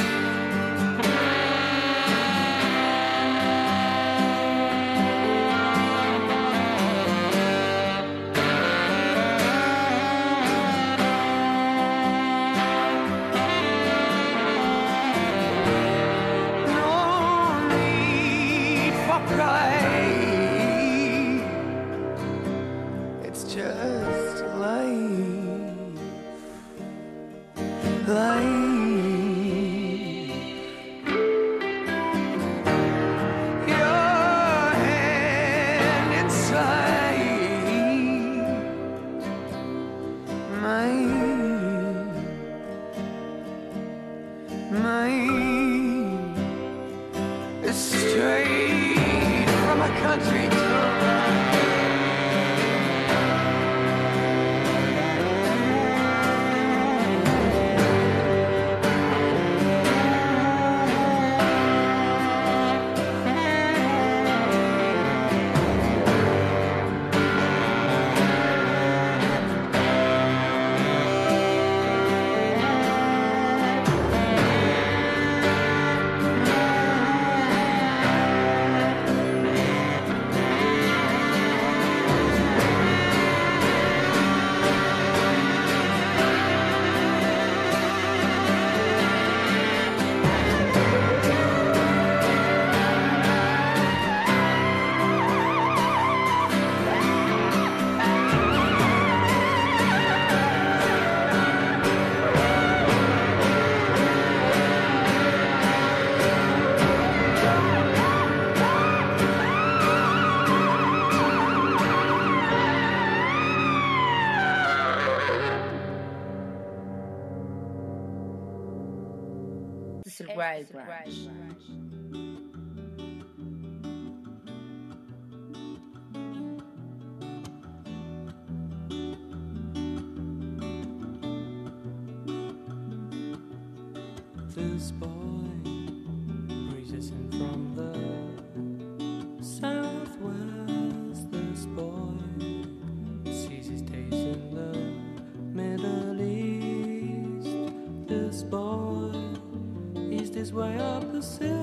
Way 150.53 150.77
up 150.77 151.11
the 151.11 151.62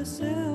the 0.00 0.06
Silver 0.06 0.49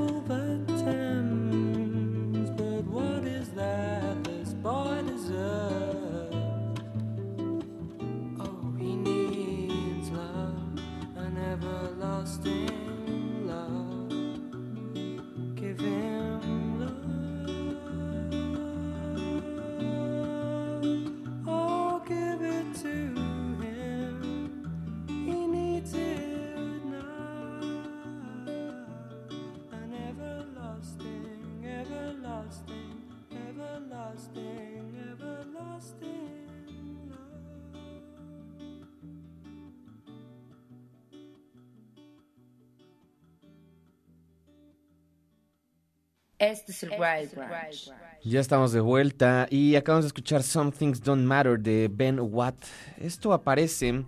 Este 46.52 46.74
es 46.74 46.84
el 46.84 46.92
Wild 46.92 47.34
Branch. 47.34 47.92
Ya 48.24 48.40
estamos 48.40 48.72
de 48.72 48.80
vuelta 48.80 49.48
y 49.50 49.76
acabamos 49.76 50.06
de 50.06 50.08
escuchar 50.10 50.44
Some 50.44 50.72
Things 50.72 51.02
Don't 51.02 51.26
Matter 51.26 51.60
de 51.60 51.90
Ben 51.92 52.20
Watt. 52.20 52.56
Esto 53.00 53.34
aparece 53.34 54.06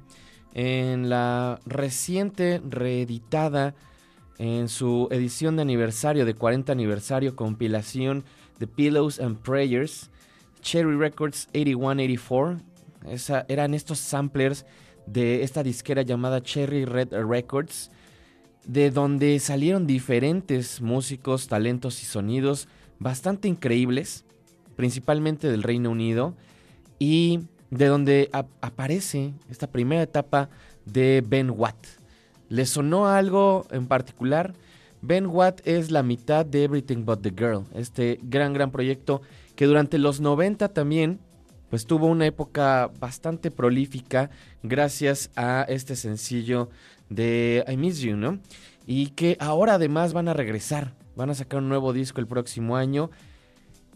en 0.53 1.09
la 1.09 1.59
reciente 1.65 2.61
reeditada 2.63 3.73
en 4.37 4.69
su 4.69 5.07
edición 5.09 5.55
de 5.55 5.63
aniversario, 5.63 6.25
de 6.25 6.35
40 6.35 6.71
aniversario, 6.71 7.35
compilación 7.35 8.23
de 8.59 8.67
Pillows 8.67 9.19
and 9.19 9.39
Prayers, 9.39 10.11
Cherry 10.61 10.95
Records 10.95 11.47
8184. 11.55 12.61
Esa, 13.07 13.45
eran 13.49 13.73
estos 13.73 13.97
samplers 13.97 14.63
de 15.07 15.41
esta 15.41 15.63
disquera 15.63 16.03
llamada 16.03 16.43
Cherry 16.43 16.85
Red 16.85 17.13
Records, 17.13 17.89
de 18.67 18.91
donde 18.91 19.39
salieron 19.39 19.87
diferentes 19.87 20.81
músicos, 20.81 21.47
talentos 21.47 22.03
y 22.03 22.05
sonidos 22.05 22.67
bastante 22.99 23.47
increíbles, 23.47 24.25
principalmente 24.75 25.49
del 25.49 25.63
Reino 25.63 25.89
Unido, 25.89 26.35
y 26.99 27.41
de 27.71 27.85
donde 27.87 28.29
ap- 28.33 28.49
aparece 28.61 29.33
esta 29.49 29.67
primera 29.67 30.01
etapa 30.01 30.49
de 30.85 31.23
Ben 31.27 31.49
Watt. 31.49 31.77
¿Le 32.49 32.65
sonó 32.65 33.07
algo 33.07 33.65
en 33.71 33.87
particular? 33.87 34.53
Ben 35.01 35.27
Watt 35.27 35.61
es 35.65 35.91
la 35.91 36.01
mitad 36.03 36.45
de 36.45 36.63
Everything 36.63 37.05
But 37.05 37.21
the 37.21 37.29
Girl, 37.31 37.63
este 37.75 38.19
gran, 38.23 38.53
gran 38.53 38.71
proyecto 38.71 39.21
que 39.55 39.65
durante 39.65 39.97
los 39.97 40.19
90 40.21 40.69
también 40.69 41.19
pues 41.69 41.85
tuvo 41.85 42.07
una 42.07 42.25
época 42.25 42.89
bastante 42.99 43.51
prolífica 43.51 44.29
gracias 44.63 45.29
a 45.35 45.65
este 45.67 45.95
sencillo 45.97 46.69
de 47.09 47.63
I 47.67 47.77
Miss 47.77 47.99
You, 47.99 48.15
¿no? 48.15 48.39
Y 48.85 49.07
que 49.09 49.37
ahora 49.39 49.75
además 49.75 50.13
van 50.13 50.27
a 50.27 50.33
regresar, 50.33 50.93
van 51.15 51.29
a 51.29 51.35
sacar 51.35 51.59
un 51.59 51.69
nuevo 51.69 51.93
disco 51.93 52.21
el 52.21 52.27
próximo 52.27 52.77
año. 52.77 53.09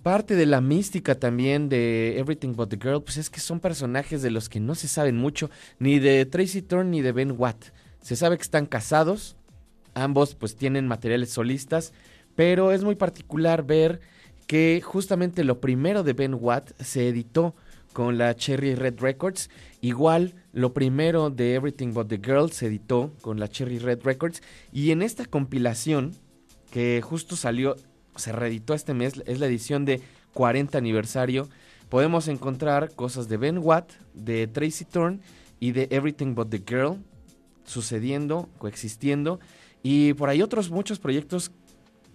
Parte 0.03 0.35
de 0.35 0.45
la 0.45 0.61
mística 0.61 1.15
también 1.15 1.69
de 1.69 2.17
Everything 2.19 2.53
But 2.53 2.69
the 2.69 2.77
Girl, 2.81 3.03
pues 3.03 3.17
es 3.17 3.29
que 3.29 3.39
son 3.39 3.59
personajes 3.59 4.21
de 4.21 4.31
los 4.31 4.49
que 4.49 4.59
no 4.59 4.73
se 4.75 4.87
saben 4.87 5.17
mucho, 5.17 5.49
ni 5.77 5.99
de 5.99 6.25
Tracy 6.25 6.61
Thorn 6.61 6.89
ni 6.89 7.01
de 7.01 7.11
Ben 7.11 7.35
Watt. 7.37 7.65
Se 8.01 8.15
sabe 8.15 8.37
que 8.37 8.43
están 8.43 8.65
casados, 8.65 9.35
ambos 9.93 10.33
pues 10.33 10.55
tienen 10.55 10.87
materiales 10.87 11.29
solistas, 11.29 11.93
pero 12.35 12.71
es 12.71 12.83
muy 12.83 12.95
particular 12.95 13.63
ver 13.63 14.01
que 14.47 14.81
justamente 14.83 15.43
lo 15.43 15.61
primero 15.61 16.03
de 16.03 16.13
Ben 16.13 16.33
Watt 16.33 16.71
se 16.81 17.07
editó 17.07 17.55
con 17.93 18.17
la 18.17 18.35
Cherry 18.35 18.75
Red 18.75 18.99
Records. 18.99 19.49
Igual 19.81 20.33
lo 20.53 20.73
primero 20.73 21.29
de 21.29 21.55
Everything 21.55 21.93
But 21.93 22.07
the 22.07 22.17
Girl 22.17 22.51
se 22.51 22.67
editó 22.67 23.13
con 23.21 23.39
la 23.39 23.47
Cherry 23.47 23.79
Red 23.79 24.01
Records. 24.03 24.41
Y 24.71 24.91
en 24.91 25.01
esta 25.01 25.25
compilación 25.25 26.13
que 26.71 27.01
justo 27.01 27.35
salió, 27.35 27.75
se 28.15 28.31
reeditó 28.31 28.73
este 28.73 28.93
mes, 28.93 29.21
es 29.25 29.39
la 29.39 29.47
edición 29.47 29.85
de 29.85 30.01
40 30.33 30.77
aniversario, 30.77 31.49
podemos 31.89 32.27
encontrar 32.27 32.93
cosas 32.95 33.27
de 33.27 33.37
Ben 33.37 33.57
Watt, 33.57 33.91
de 34.13 34.47
Tracy 34.47 34.85
Thorn 34.85 35.21
y 35.59 35.71
de 35.71 35.87
Everything 35.91 36.35
But 36.35 36.49
the 36.49 36.63
Girl 36.65 36.99
sucediendo, 37.65 38.49
coexistiendo. 38.57 39.39
Y 39.83 40.13
por 40.13 40.29
ahí 40.29 40.41
otros 40.41 40.69
muchos 40.69 40.99
proyectos 40.99 41.51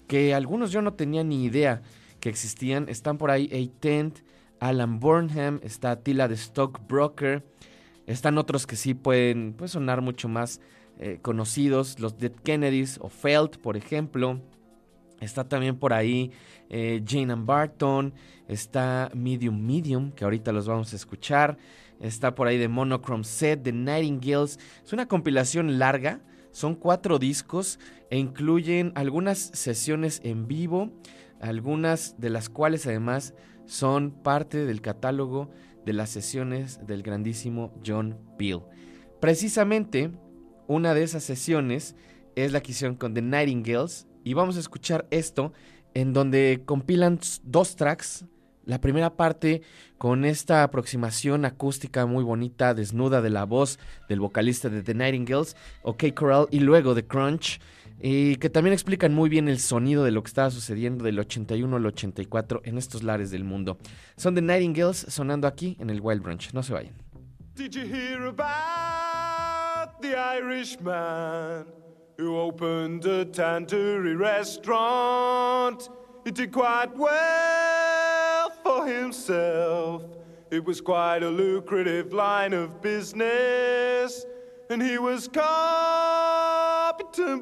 que 0.07 0.35
algunos 0.35 0.71
yo 0.71 0.83
no 0.83 0.95
tenía 0.95 1.25
ni 1.25 1.45
idea 1.45 1.83
que 2.21 2.29
existían. 2.29 2.89
Están 2.89 3.19
por 3.19 3.31
ahí 3.31 3.51
A-Tent, 3.53 4.21
Alan 4.61 5.01
Burnham, 5.01 5.61
está 5.63 5.97
Tila 5.97 6.29
de 6.29 6.37
Stockbroker. 6.37 7.45
Están 8.07 8.39
otros 8.39 8.67
que 8.67 8.77
sí 8.77 8.95
pueden, 8.95 9.53
pueden 9.53 9.69
sonar 9.69 10.01
mucho 10.01 10.29
más 10.29 10.61
eh, 10.99 11.19
conocidos, 11.21 11.99
los 12.01 12.19
Dead 12.19 12.33
Kennedys 12.33 12.99
o 13.03 13.09
Felt, 13.09 13.59
por 13.59 13.77
ejemplo. 13.77 14.41
Está 15.21 15.49
también 15.49 15.79
por 15.79 15.93
ahí 15.93 16.31
eh, 16.71 17.03
Jane 17.07 17.33
and 17.33 17.47
Barton. 17.47 18.15
Está 18.49 19.11
Medium 19.15 19.61
Medium, 19.61 20.13
que 20.13 20.25
ahorita 20.25 20.53
los 20.53 20.67
vamos 20.69 20.93
a 20.93 20.97
escuchar. 20.97 21.59
Está 22.01 22.35
por 22.35 22.47
ahí 22.47 22.59
de 22.59 22.69
Monochrome 22.69 23.25
Set, 23.25 23.63
de 23.63 23.73
Nightingales. 23.73 24.59
Es 24.85 24.93
una 24.93 25.07
compilación 25.07 25.79
larga. 25.79 26.21
Son 26.53 26.75
cuatro 26.75 27.19
discos 27.19 27.79
e 28.09 28.19
incluyen 28.19 28.93
algunas 28.95 29.39
sesiones 29.39 30.21
en 30.25 30.47
vivo, 30.47 30.91
algunas 31.41 32.19
de 32.19 32.31
las 32.31 32.49
cuales 32.49 32.87
además 32.87 33.35
son 33.67 34.11
parte 34.11 34.65
del 34.65 34.81
catálogo 34.81 35.51
de 35.87 35.95
las 35.95 36.11
sesiones 36.11 36.87
del 36.87 37.03
grandísimo 37.03 37.73
John 37.87 38.19
Peel. 38.37 38.61
Precisamente 39.21 40.11
una 40.67 40.93
de 40.93 41.05
esas 41.05 41.25
sesiones 41.25 41.95
es 42.35 42.53
la 42.53 42.61
que 42.61 42.75
con 42.99 43.15
The 43.15 43.23
Nightingales 43.23 44.07
y 44.25 44.35
vamos 44.35 44.57
a 44.57 44.61
escuchar 44.61 45.07
esto 45.11 45.53
en 45.95 46.13
donde 46.13 46.63
compilan 46.67 47.21
dos 47.45 47.77
tracks. 47.77 48.27
La 48.65 48.81
primera 48.81 49.17
parte 49.17 49.63
con 49.97 50.25
esta 50.25 50.65
aproximación 50.65 51.45
acústica 51.45 52.05
muy 52.05 52.25
bonita, 52.25 52.75
desnuda 52.75 53.23
de 53.23 53.31
la 53.31 53.45
voz 53.45 53.79
del 54.09 54.19
vocalista 54.19 54.69
de 54.69 54.83
The 54.83 54.95
Nightingales, 54.95 55.57
OK 55.83 56.13
Corral, 56.15 56.49
y 56.51 56.59
luego 56.59 56.95
de 56.95 57.07
Crunch, 57.07 57.61
y 58.01 58.37
que 58.37 58.51
también 58.51 58.73
explican 58.75 59.15
muy 59.15 59.29
bien 59.29 59.49
el 59.49 59.59
sonido 59.59 60.05
de 60.05 60.11
lo 60.11 60.23
que 60.23 60.29
estaba 60.29 60.51
sucediendo 60.51 61.05
del 61.05 61.19
81 61.19 61.77
al 61.77 61.87
84 61.87 62.63
en 62.65 62.79
estos 62.79 63.03
lares 63.03 63.31
del 63.31 63.45
mundo. 63.45 63.79
Son 64.17 64.35
The 64.35 64.43
Nightingales 64.43 65.07
sonando 65.09 65.47
aquí 65.47 65.77
en 65.81 65.91
el 65.91 66.01
Wild 66.01 66.23
Brunch. 66.23 66.53
No 66.53 66.63
se 66.63 66.73
vayan. 66.73 66.95
Did 67.55 67.75
you 67.75 67.87
hear 67.87 68.27
about 68.27 70.03
the 70.03 70.15
Irishman 70.15 71.67
who 72.19 72.37
opened 72.37 73.07
a 73.07 73.25
tandoori 73.25 74.15
restaurant? 74.19 75.89
He 76.27 76.33
did 76.33 76.53
quite 76.53 76.91
well 76.97 78.51
for 78.63 78.87
himself. 78.87 80.03
It 80.51 80.65
was 80.65 80.81
quite 80.81 81.23
a 81.23 81.31
lucrative 81.31 82.13
line 82.13 82.53
of 82.53 82.83
business, 82.83 84.27
and 84.69 84.83
he 84.83 84.99
was 84.99 85.29
competent 85.29 86.67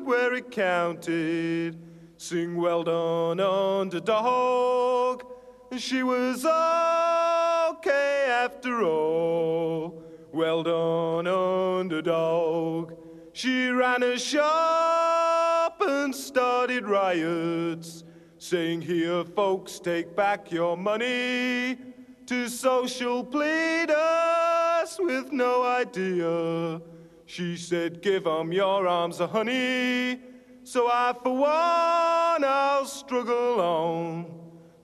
where 0.04 0.34
it 0.34 0.50
counted. 0.50 1.78
Sing 2.16 2.56
well 2.56 2.84
done, 2.84 3.40
underdog. 3.40 5.22
And 5.70 5.80
she 5.80 6.02
was 6.02 6.44
okay 6.44 8.26
after 8.28 8.82
all. 8.82 10.02
Well 10.32 10.62
done, 10.62 11.26
underdog. 11.26 12.92
She 13.32 13.68
ran 13.68 14.02
a 14.02 14.18
shop 14.18 15.80
and 15.80 16.14
started 16.14 16.86
riots, 16.86 18.04
saying, 18.38 18.82
Here, 18.82 19.24
folks, 19.24 19.78
take 19.80 20.14
back 20.14 20.52
your 20.52 20.76
money 20.76 21.78
to 22.26 22.48
social 22.48 23.24
pleaders 23.24 24.98
with 25.00 25.32
no 25.32 25.64
idea. 25.64 26.80
She 27.26 27.56
said, 27.56 28.02
Give 28.02 28.26
'em 28.26 28.52
your 28.52 28.86
arms, 28.86 29.18
honey. 29.18 30.20
So 30.62 30.88
I, 30.88 31.14
for 31.22 31.36
one, 31.36 32.44
I'll 32.44 32.86
struggle 32.86 33.60
on, 33.60 34.26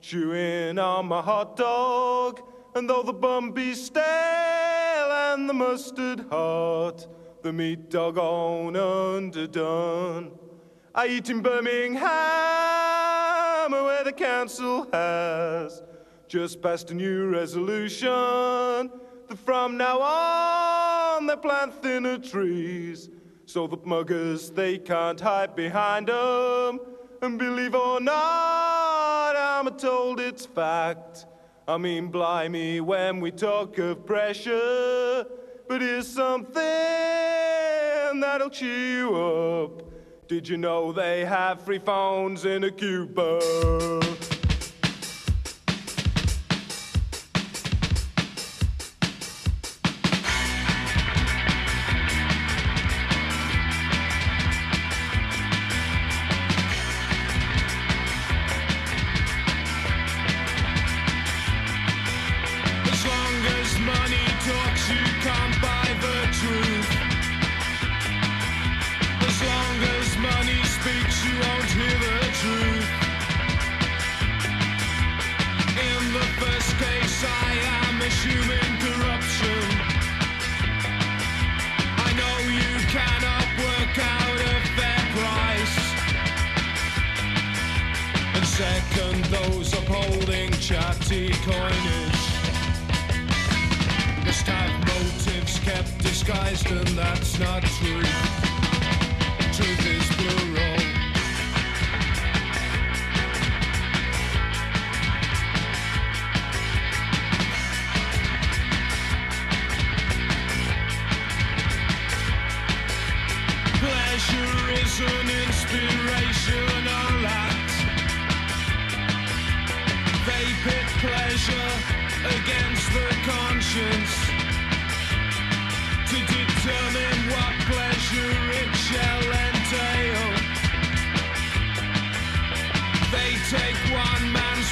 chewing 0.01 0.79
on 0.79 1.07
my 1.07 1.23
hot 1.23 1.57
dog. 1.57 2.43
And 2.75 2.89
though 2.89 3.03
the 3.03 3.13
bun 3.13 3.53
be 3.53 3.75
stale 3.75 4.03
and 4.03 5.49
the 5.49 5.55
mustard 5.55 6.27
hot, 6.31 7.07
the 7.43 7.53
meat 7.53 7.91
dog 7.91 8.19
on 8.19 8.77
underdone. 8.77 10.33
I 10.95 11.07
eat 11.09 11.31
in 11.31 11.41
Birmingham, 11.41 12.11
where 13.71 14.05
the 14.05 14.13
council 14.13 14.87
has 14.93 15.83
just 16.29 16.61
passed 16.61 16.91
a 16.91 16.95
new 16.95 17.29
resolution 17.29 18.09
that 19.29 19.39
from 19.45 19.77
now 19.77 20.01
on 20.01 20.60
they 21.27 21.37
plant 21.37 21.75
thinner 21.83 22.19
trees 22.19 23.09
so 23.47 23.67
the 23.67 23.77
muggers 23.79 24.51
they 24.55 24.79
can't 24.79 25.21
hide 25.21 25.57
behind 25.57 26.09
them. 26.09 26.81
And 27.23 27.39
believe 27.39 27.75
or 27.75 28.01
not, 28.01 29.35
I'm 29.37 29.69
told 29.77 30.21
it's 30.21 30.47
fact. 30.47 31.27
I 31.69 31.77
mean, 31.77 32.09
blimey, 32.09 32.81
when 32.81 33.21
we 33.21 33.31
talk 33.31 33.79
of 33.79 34.07
pressure, 34.07 35.27
but 35.69 35.83
here's 35.83 36.09
something 36.09 36.61
that'll 38.21 38.51
cheer 38.51 38.99
you 38.99 39.17
up. 39.17 39.83
Did 40.29 40.49
you 40.49 40.57
know 40.57 40.93
they 40.93 41.25
have 41.25 41.63
free 41.63 41.81
phones 41.81 42.45
in 42.45 42.65
a 42.65 42.71
Cuba? 42.71 44.30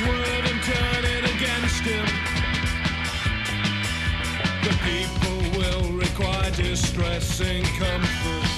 One 0.00 0.10
word 0.10 0.44
and 0.44 0.62
turn 0.62 1.04
it 1.04 1.24
against 1.34 1.82
him. 1.82 2.06
The 4.62 4.74
people 4.86 5.58
will 5.58 5.92
require 5.92 6.50
distressing 6.52 7.64
comfort. 7.64 8.48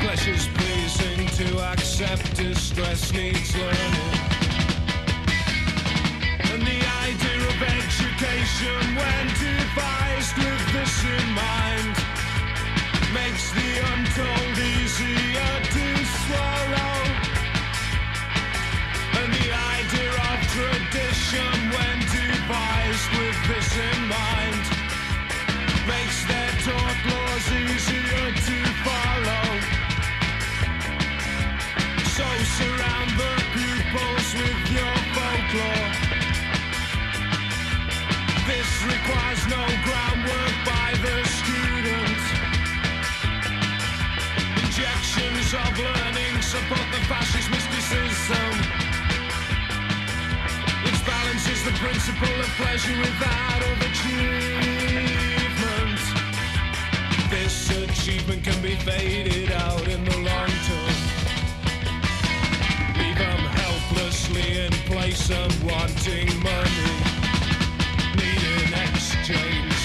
Pleasure's 0.00 0.48
pleasing 0.48 1.26
to 1.38 1.60
accept, 1.72 2.36
distress 2.36 3.12
needs 3.12 3.56
learning. 3.56 4.12
And 6.50 6.62
the 6.62 6.80
idea 7.08 7.42
of 7.52 7.62
education, 7.62 8.94
when 8.94 9.26
devised 9.42 10.36
with 10.36 10.72
this 10.72 11.04
in 11.04 11.26
mind, 11.32 11.96
makes 13.14 13.50
the 13.52 13.70
untold 13.92 14.58
easier 14.58 15.71
Of 45.52 45.78
learning 45.78 46.40
support 46.40 46.80
the 46.92 47.00
fascist 47.10 47.50
mysticism. 47.50 48.54
Which 50.82 51.04
balances 51.04 51.62
the 51.62 51.72
principle 51.72 52.40
of 52.40 52.46
pleasure 52.56 52.96
without 52.98 53.62
achievement. 53.82 54.30
This 57.28 57.68
achievement 57.68 58.44
can 58.44 58.62
be 58.62 58.76
faded 58.76 59.52
out 59.52 59.86
in 59.88 60.02
the 60.06 60.16
long 60.20 60.48
term. 60.68 60.94
Leave 62.96 63.18
them 63.18 63.40
helplessly 63.60 64.64
in 64.64 64.72
place 64.88 65.28
of 65.28 65.52
wanting 65.64 66.32
money. 66.42 66.92
Need 68.16 68.42
an 68.56 68.72
exchange. 68.88 69.81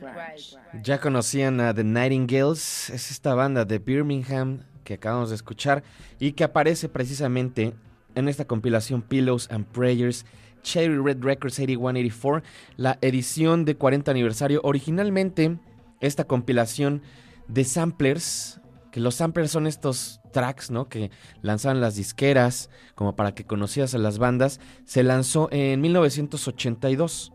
Branch. 0.00 0.58
Ya 0.82 1.00
conocían 1.00 1.60
a 1.60 1.74
The 1.74 1.84
Nightingales, 1.84 2.90
es 2.90 3.10
esta 3.10 3.34
banda 3.34 3.64
de 3.64 3.78
Birmingham 3.78 4.60
que 4.84 4.94
acabamos 4.94 5.30
de 5.30 5.36
escuchar 5.36 5.82
y 6.18 6.32
que 6.32 6.44
aparece 6.44 6.88
precisamente 6.88 7.74
en 8.14 8.28
esta 8.28 8.44
compilación 8.44 9.02
Pillows 9.02 9.50
and 9.50 9.66
Prayers 9.66 10.24
Cherry 10.64 10.98
Red 10.98 11.22
Records 11.22 11.58
8184, 11.60 12.42
la 12.76 12.98
edición 13.02 13.64
de 13.64 13.76
40 13.76 14.10
aniversario. 14.10 14.60
Originalmente, 14.64 15.58
esta 16.00 16.24
compilación 16.24 17.02
de 17.46 17.64
samplers, 17.64 18.60
que 18.90 19.00
los 19.00 19.16
samplers 19.16 19.50
son 19.50 19.66
estos 19.66 20.20
tracks, 20.32 20.70
¿no? 20.70 20.88
Que 20.88 21.10
lanzaban 21.42 21.80
las 21.80 21.96
disqueras 21.96 22.70
como 22.94 23.14
para 23.14 23.34
que 23.34 23.44
conocieras 23.44 23.94
a 23.94 23.98
las 23.98 24.18
bandas, 24.18 24.58
se 24.84 25.02
lanzó 25.02 25.48
en 25.52 25.80
1982. 25.80 27.33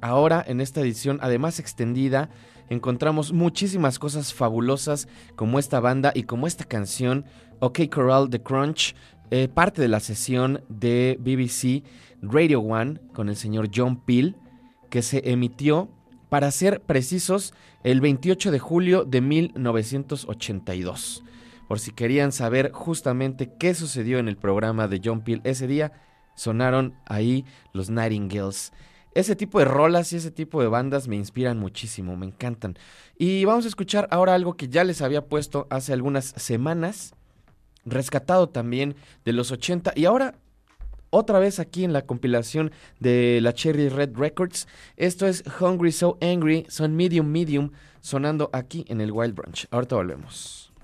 Ahora, 0.00 0.44
en 0.46 0.60
esta 0.60 0.80
edición, 0.80 1.18
además 1.22 1.58
extendida, 1.58 2.30
encontramos 2.68 3.32
muchísimas 3.32 3.98
cosas 3.98 4.34
fabulosas 4.34 5.08
como 5.34 5.58
esta 5.58 5.80
banda 5.80 6.12
y 6.14 6.24
como 6.24 6.46
esta 6.46 6.64
canción, 6.64 7.24
OK 7.60 7.80
Corral 7.90 8.28
The 8.30 8.42
Crunch, 8.42 8.94
eh, 9.30 9.48
parte 9.48 9.82
de 9.82 9.88
la 9.88 10.00
sesión 10.00 10.62
de 10.68 11.18
BBC 11.20 11.82
Radio 12.22 12.60
One 12.60 13.00
con 13.12 13.28
el 13.28 13.36
señor 13.36 13.68
John 13.74 14.00
Peel, 14.00 14.36
que 14.90 15.02
se 15.02 15.30
emitió, 15.30 15.90
para 16.28 16.50
ser 16.50 16.80
precisos, 16.80 17.54
el 17.84 18.00
28 18.00 18.50
de 18.50 18.58
julio 18.58 19.04
de 19.04 19.20
1982. 19.20 21.22
Por 21.68 21.78
si 21.80 21.92
querían 21.92 22.32
saber 22.32 22.72
justamente 22.72 23.52
qué 23.58 23.74
sucedió 23.74 24.18
en 24.18 24.28
el 24.28 24.36
programa 24.36 24.88
de 24.88 25.00
John 25.04 25.22
Peel 25.22 25.40
ese 25.44 25.66
día, 25.66 25.92
sonaron 26.34 26.94
ahí 27.06 27.44
los 27.72 27.90
Nightingales. 27.90 28.72
Ese 29.16 29.34
tipo 29.34 29.58
de 29.58 29.64
rolas 29.64 30.12
y 30.12 30.16
ese 30.16 30.30
tipo 30.30 30.60
de 30.60 30.68
bandas 30.68 31.08
me 31.08 31.16
inspiran 31.16 31.58
muchísimo, 31.58 32.16
me 32.16 32.26
encantan. 32.26 32.78
Y 33.16 33.46
vamos 33.46 33.64
a 33.64 33.68
escuchar 33.68 34.08
ahora 34.10 34.34
algo 34.34 34.58
que 34.58 34.68
ya 34.68 34.84
les 34.84 35.00
había 35.00 35.24
puesto 35.24 35.66
hace 35.70 35.94
algunas 35.94 36.34
semanas, 36.36 37.14
rescatado 37.86 38.50
también 38.50 38.94
de 39.24 39.32
los 39.32 39.50
80 39.52 39.94
y 39.96 40.04
ahora 40.04 40.34
otra 41.08 41.38
vez 41.38 41.60
aquí 41.60 41.84
en 41.84 41.94
la 41.94 42.02
compilación 42.02 42.72
de 43.00 43.40
la 43.40 43.54
Cherry 43.54 43.88
Red 43.88 44.16
Records. 44.16 44.68
Esto 44.96 45.26
es 45.26 45.42
Hungry 45.60 45.92
So 45.92 46.18
Angry, 46.20 46.66
son 46.68 46.94
Medium 46.94 47.26
Medium, 47.26 47.70
sonando 48.00 48.50
aquí 48.52 48.84
en 48.88 49.00
el 49.00 49.12
Wild 49.12 49.34
Branch. 49.34 49.66
Ahorita 49.70 49.96
volvemos. 49.96 50.74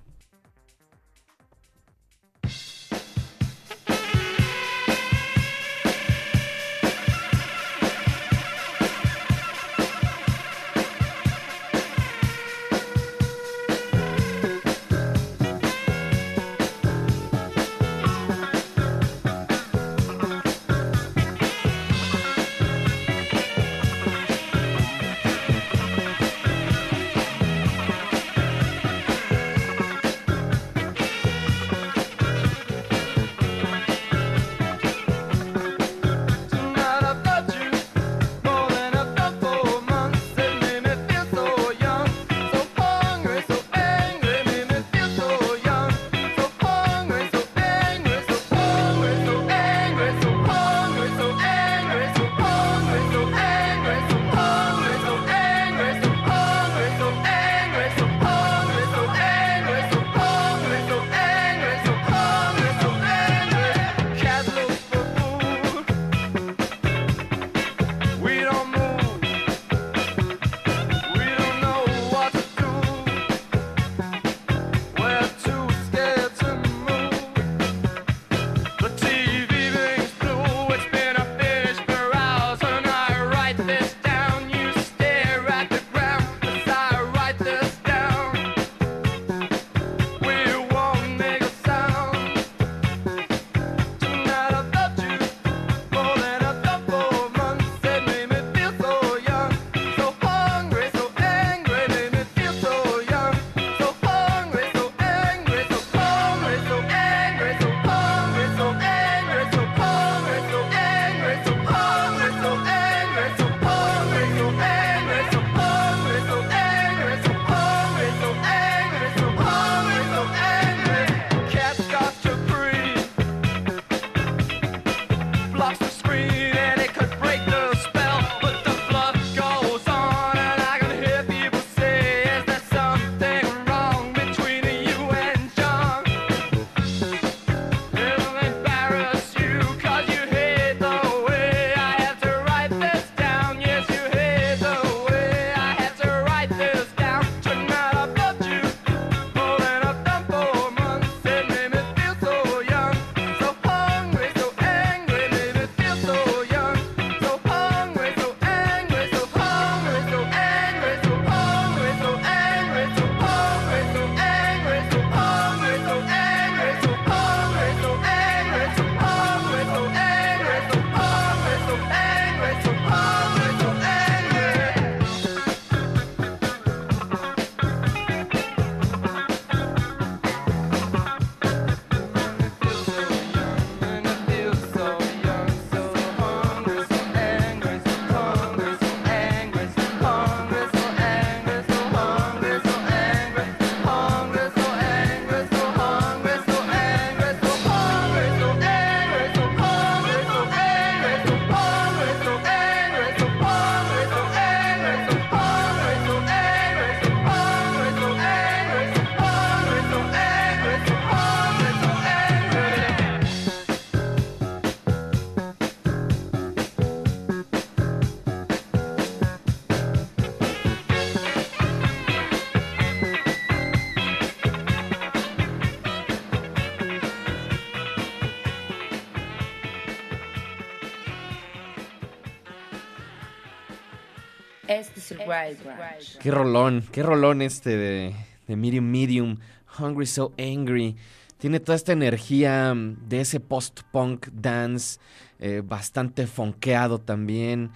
Qué 236.20 236.30
rolón, 236.30 236.84
qué 236.92 237.02
rolón 237.02 237.42
este 237.42 237.76
de, 237.76 238.14
de 238.46 238.56
Medium 238.56 238.84
Medium, 238.84 239.38
Hungry 239.78 240.06
So 240.06 240.32
Angry. 240.38 240.96
Tiene 241.38 241.58
toda 241.58 241.74
esta 241.74 241.92
energía 241.92 242.72
de 242.74 243.20
ese 243.20 243.40
post-punk 243.40 244.28
dance, 244.28 245.00
eh, 245.40 245.62
bastante 245.64 246.28
fonqueado 246.28 247.00
también, 247.00 247.72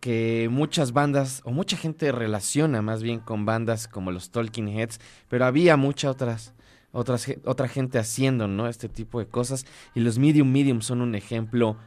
que 0.00 0.48
muchas 0.50 0.92
bandas, 0.92 1.40
o 1.44 1.50
mucha 1.50 1.78
gente 1.78 2.12
relaciona 2.12 2.82
más 2.82 3.02
bien 3.02 3.20
con 3.20 3.46
bandas 3.46 3.88
como 3.88 4.10
los 4.10 4.30
Talking 4.30 4.68
Heads, 4.68 5.00
pero 5.28 5.46
había 5.46 5.78
muchas 5.78 6.10
otras, 6.10 6.52
otras, 6.92 7.26
otra 7.44 7.68
gente 7.68 7.98
haciendo, 7.98 8.48
¿no? 8.48 8.68
Este 8.68 8.90
tipo 8.90 9.18
de 9.18 9.26
cosas, 9.26 9.64
y 9.94 10.00
los 10.00 10.18
Medium 10.18 10.52
Medium 10.52 10.82
son 10.82 11.00
un 11.00 11.14
ejemplo 11.14 11.78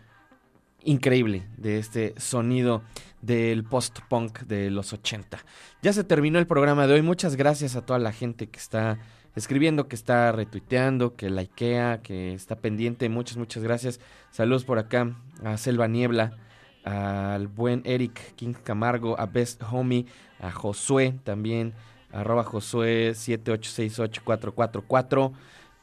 increíble 0.83 1.43
de 1.57 1.77
este 1.77 2.13
sonido 2.17 2.81
del 3.21 3.63
post-punk 3.63 4.39
de 4.41 4.71
los 4.71 4.93
80. 4.93 5.39
Ya 5.81 5.93
se 5.93 6.03
terminó 6.03 6.39
el 6.39 6.47
programa 6.47 6.87
de 6.87 6.95
hoy. 6.95 7.01
Muchas 7.01 7.35
gracias 7.35 7.75
a 7.75 7.85
toda 7.85 7.99
la 7.99 8.11
gente 8.11 8.47
que 8.47 8.59
está 8.59 8.99
escribiendo, 9.35 9.87
que 9.87 9.95
está 9.95 10.31
retuiteando, 10.31 11.15
que 11.15 11.29
likea, 11.29 12.01
que 12.01 12.33
está 12.33 12.55
pendiente. 12.55 13.09
Muchas, 13.09 13.37
muchas 13.37 13.63
gracias. 13.63 13.99
Saludos 14.31 14.65
por 14.65 14.79
acá 14.79 15.15
a 15.43 15.57
Selva 15.57 15.87
Niebla, 15.87 16.37
al 16.83 17.47
buen 17.47 17.81
Eric 17.85 18.35
King 18.35 18.53
Camargo, 18.53 19.19
a 19.19 19.25
Best 19.25 19.61
Homie, 19.69 20.05
a 20.39 20.51
Josué 20.51 21.15
también, 21.23 21.73
arroba 22.11 22.43
Josué 22.43 23.11
7868444 23.11 25.31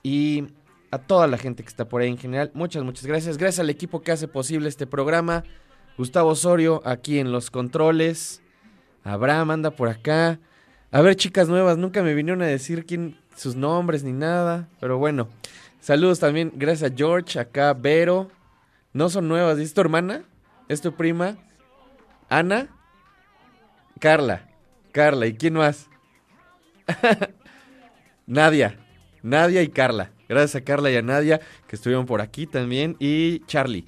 y 0.02 0.44
a 0.90 0.98
toda 0.98 1.26
la 1.26 1.38
gente 1.38 1.62
que 1.62 1.68
está 1.68 1.88
por 1.88 2.02
ahí 2.02 2.08
en 2.08 2.18
general. 2.18 2.50
Muchas, 2.54 2.84
muchas 2.84 3.06
gracias. 3.06 3.38
Gracias 3.38 3.60
al 3.60 3.70
equipo 3.70 4.02
que 4.02 4.12
hace 4.12 4.28
posible 4.28 4.68
este 4.68 4.86
programa. 4.86 5.44
Gustavo 5.96 6.30
Osorio 6.30 6.82
aquí 6.84 7.18
en 7.18 7.32
los 7.32 7.50
controles. 7.50 8.42
Abraham 9.04 9.52
anda 9.52 9.70
por 9.70 9.88
acá. 9.88 10.38
A 10.90 11.00
ver, 11.00 11.16
chicas 11.16 11.48
nuevas, 11.48 11.78
nunca 11.78 12.02
me 12.02 12.14
vinieron 12.14 12.42
a 12.42 12.46
decir 12.46 12.86
quién, 12.86 13.18
sus 13.36 13.56
nombres 13.56 14.02
ni 14.02 14.12
nada. 14.12 14.68
Pero 14.80 14.98
bueno, 14.98 15.28
saludos 15.80 16.18
también. 16.18 16.52
Gracias 16.54 16.90
a 16.90 16.94
George, 16.94 17.38
acá 17.38 17.72
Vero. 17.72 18.30
No 18.92 19.08
son 19.10 19.28
nuevas, 19.28 19.58
¿es 19.58 19.74
tu 19.74 19.80
hermana? 19.80 20.24
¿Es 20.68 20.80
tu 20.80 20.94
prima? 20.94 21.36
¿Ana? 22.28 22.68
Carla. 24.00 24.48
Carla, 24.92 25.26
¿y 25.26 25.34
quién 25.34 25.54
más? 25.54 25.88
Nadia. 28.26 28.78
Nadia 29.22 29.62
y 29.62 29.68
Carla. 29.68 30.10
Gracias 30.28 30.56
a 30.56 30.64
Carla 30.64 30.90
y 30.90 30.96
a 30.96 31.02
Nadia 31.02 31.40
que 31.66 31.76
estuvieron 31.76 32.06
por 32.06 32.20
aquí 32.20 32.46
también. 32.46 32.96
Y 32.98 33.40
Charlie. 33.46 33.84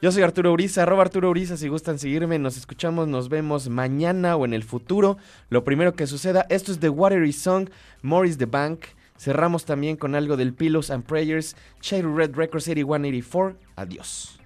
Yo 0.00 0.12
soy 0.12 0.22
Arturo 0.22 0.52
Uriza, 0.52 0.84
arroba 0.84 1.02
Arturo 1.02 1.28
Uriza 1.28 1.56
si 1.56 1.66
gustan 1.66 1.98
seguirme. 1.98 2.38
Nos 2.38 2.56
escuchamos, 2.56 3.08
nos 3.08 3.28
vemos 3.28 3.68
mañana 3.68 4.36
o 4.36 4.44
en 4.44 4.54
el 4.54 4.62
futuro. 4.62 5.18
Lo 5.50 5.64
primero 5.64 5.94
que 5.94 6.06
suceda, 6.06 6.46
esto 6.50 6.70
es 6.70 6.78
The 6.78 6.88
Watery 6.88 7.32
Song, 7.32 7.68
Morris 8.02 8.38
the 8.38 8.46
Bank. 8.46 8.84
Cerramos 9.18 9.64
también 9.64 9.96
con 9.96 10.14
algo 10.14 10.36
del 10.36 10.54
Pillows 10.54 10.90
and 10.90 11.04
Prayers, 11.04 11.56
Cherry 11.80 12.08
Red 12.08 12.36
Records 12.36 12.68
8184. 12.68 13.56
Adiós. 13.74 14.37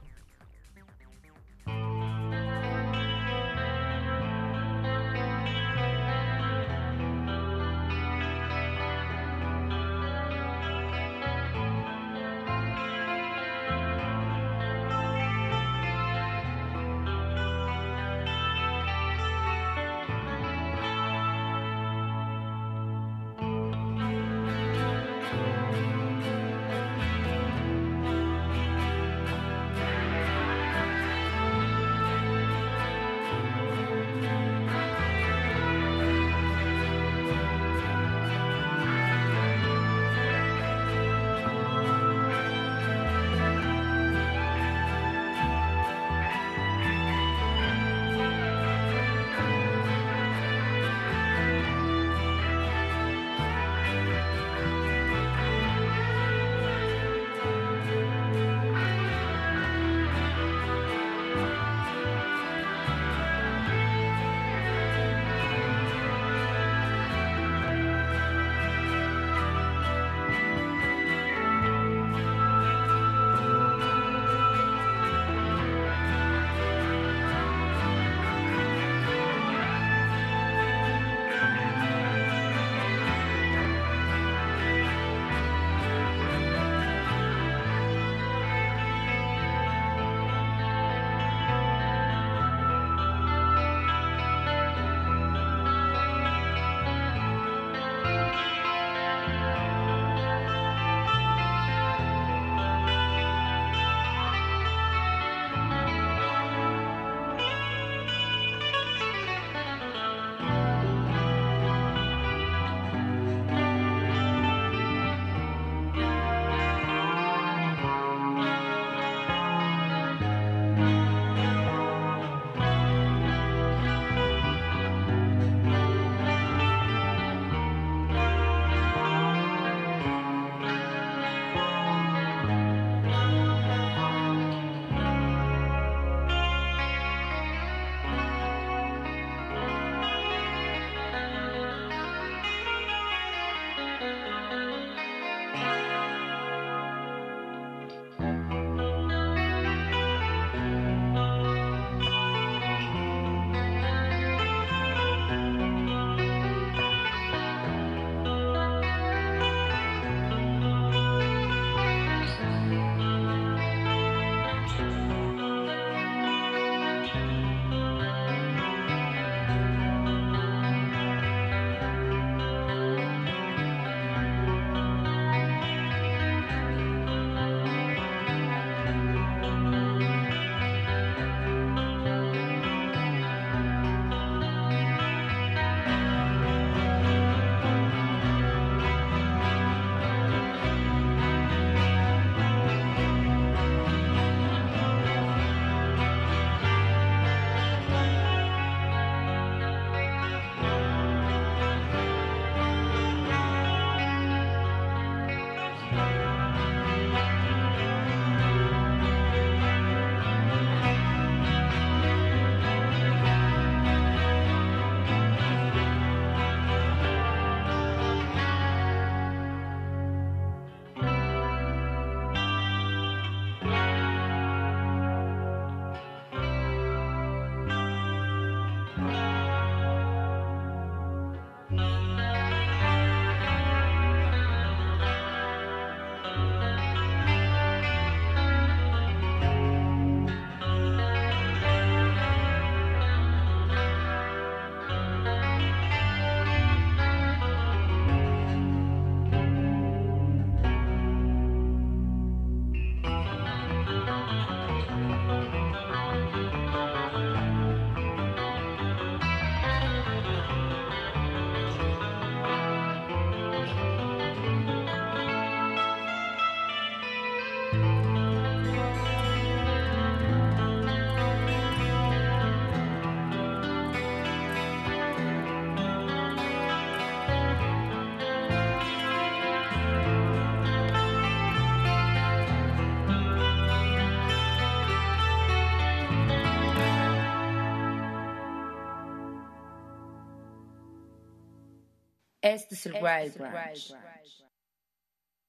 Este 292.43 292.74
es 292.74 292.86
el 292.86 292.94
Wild 292.94 293.39
Branch. 293.39 293.94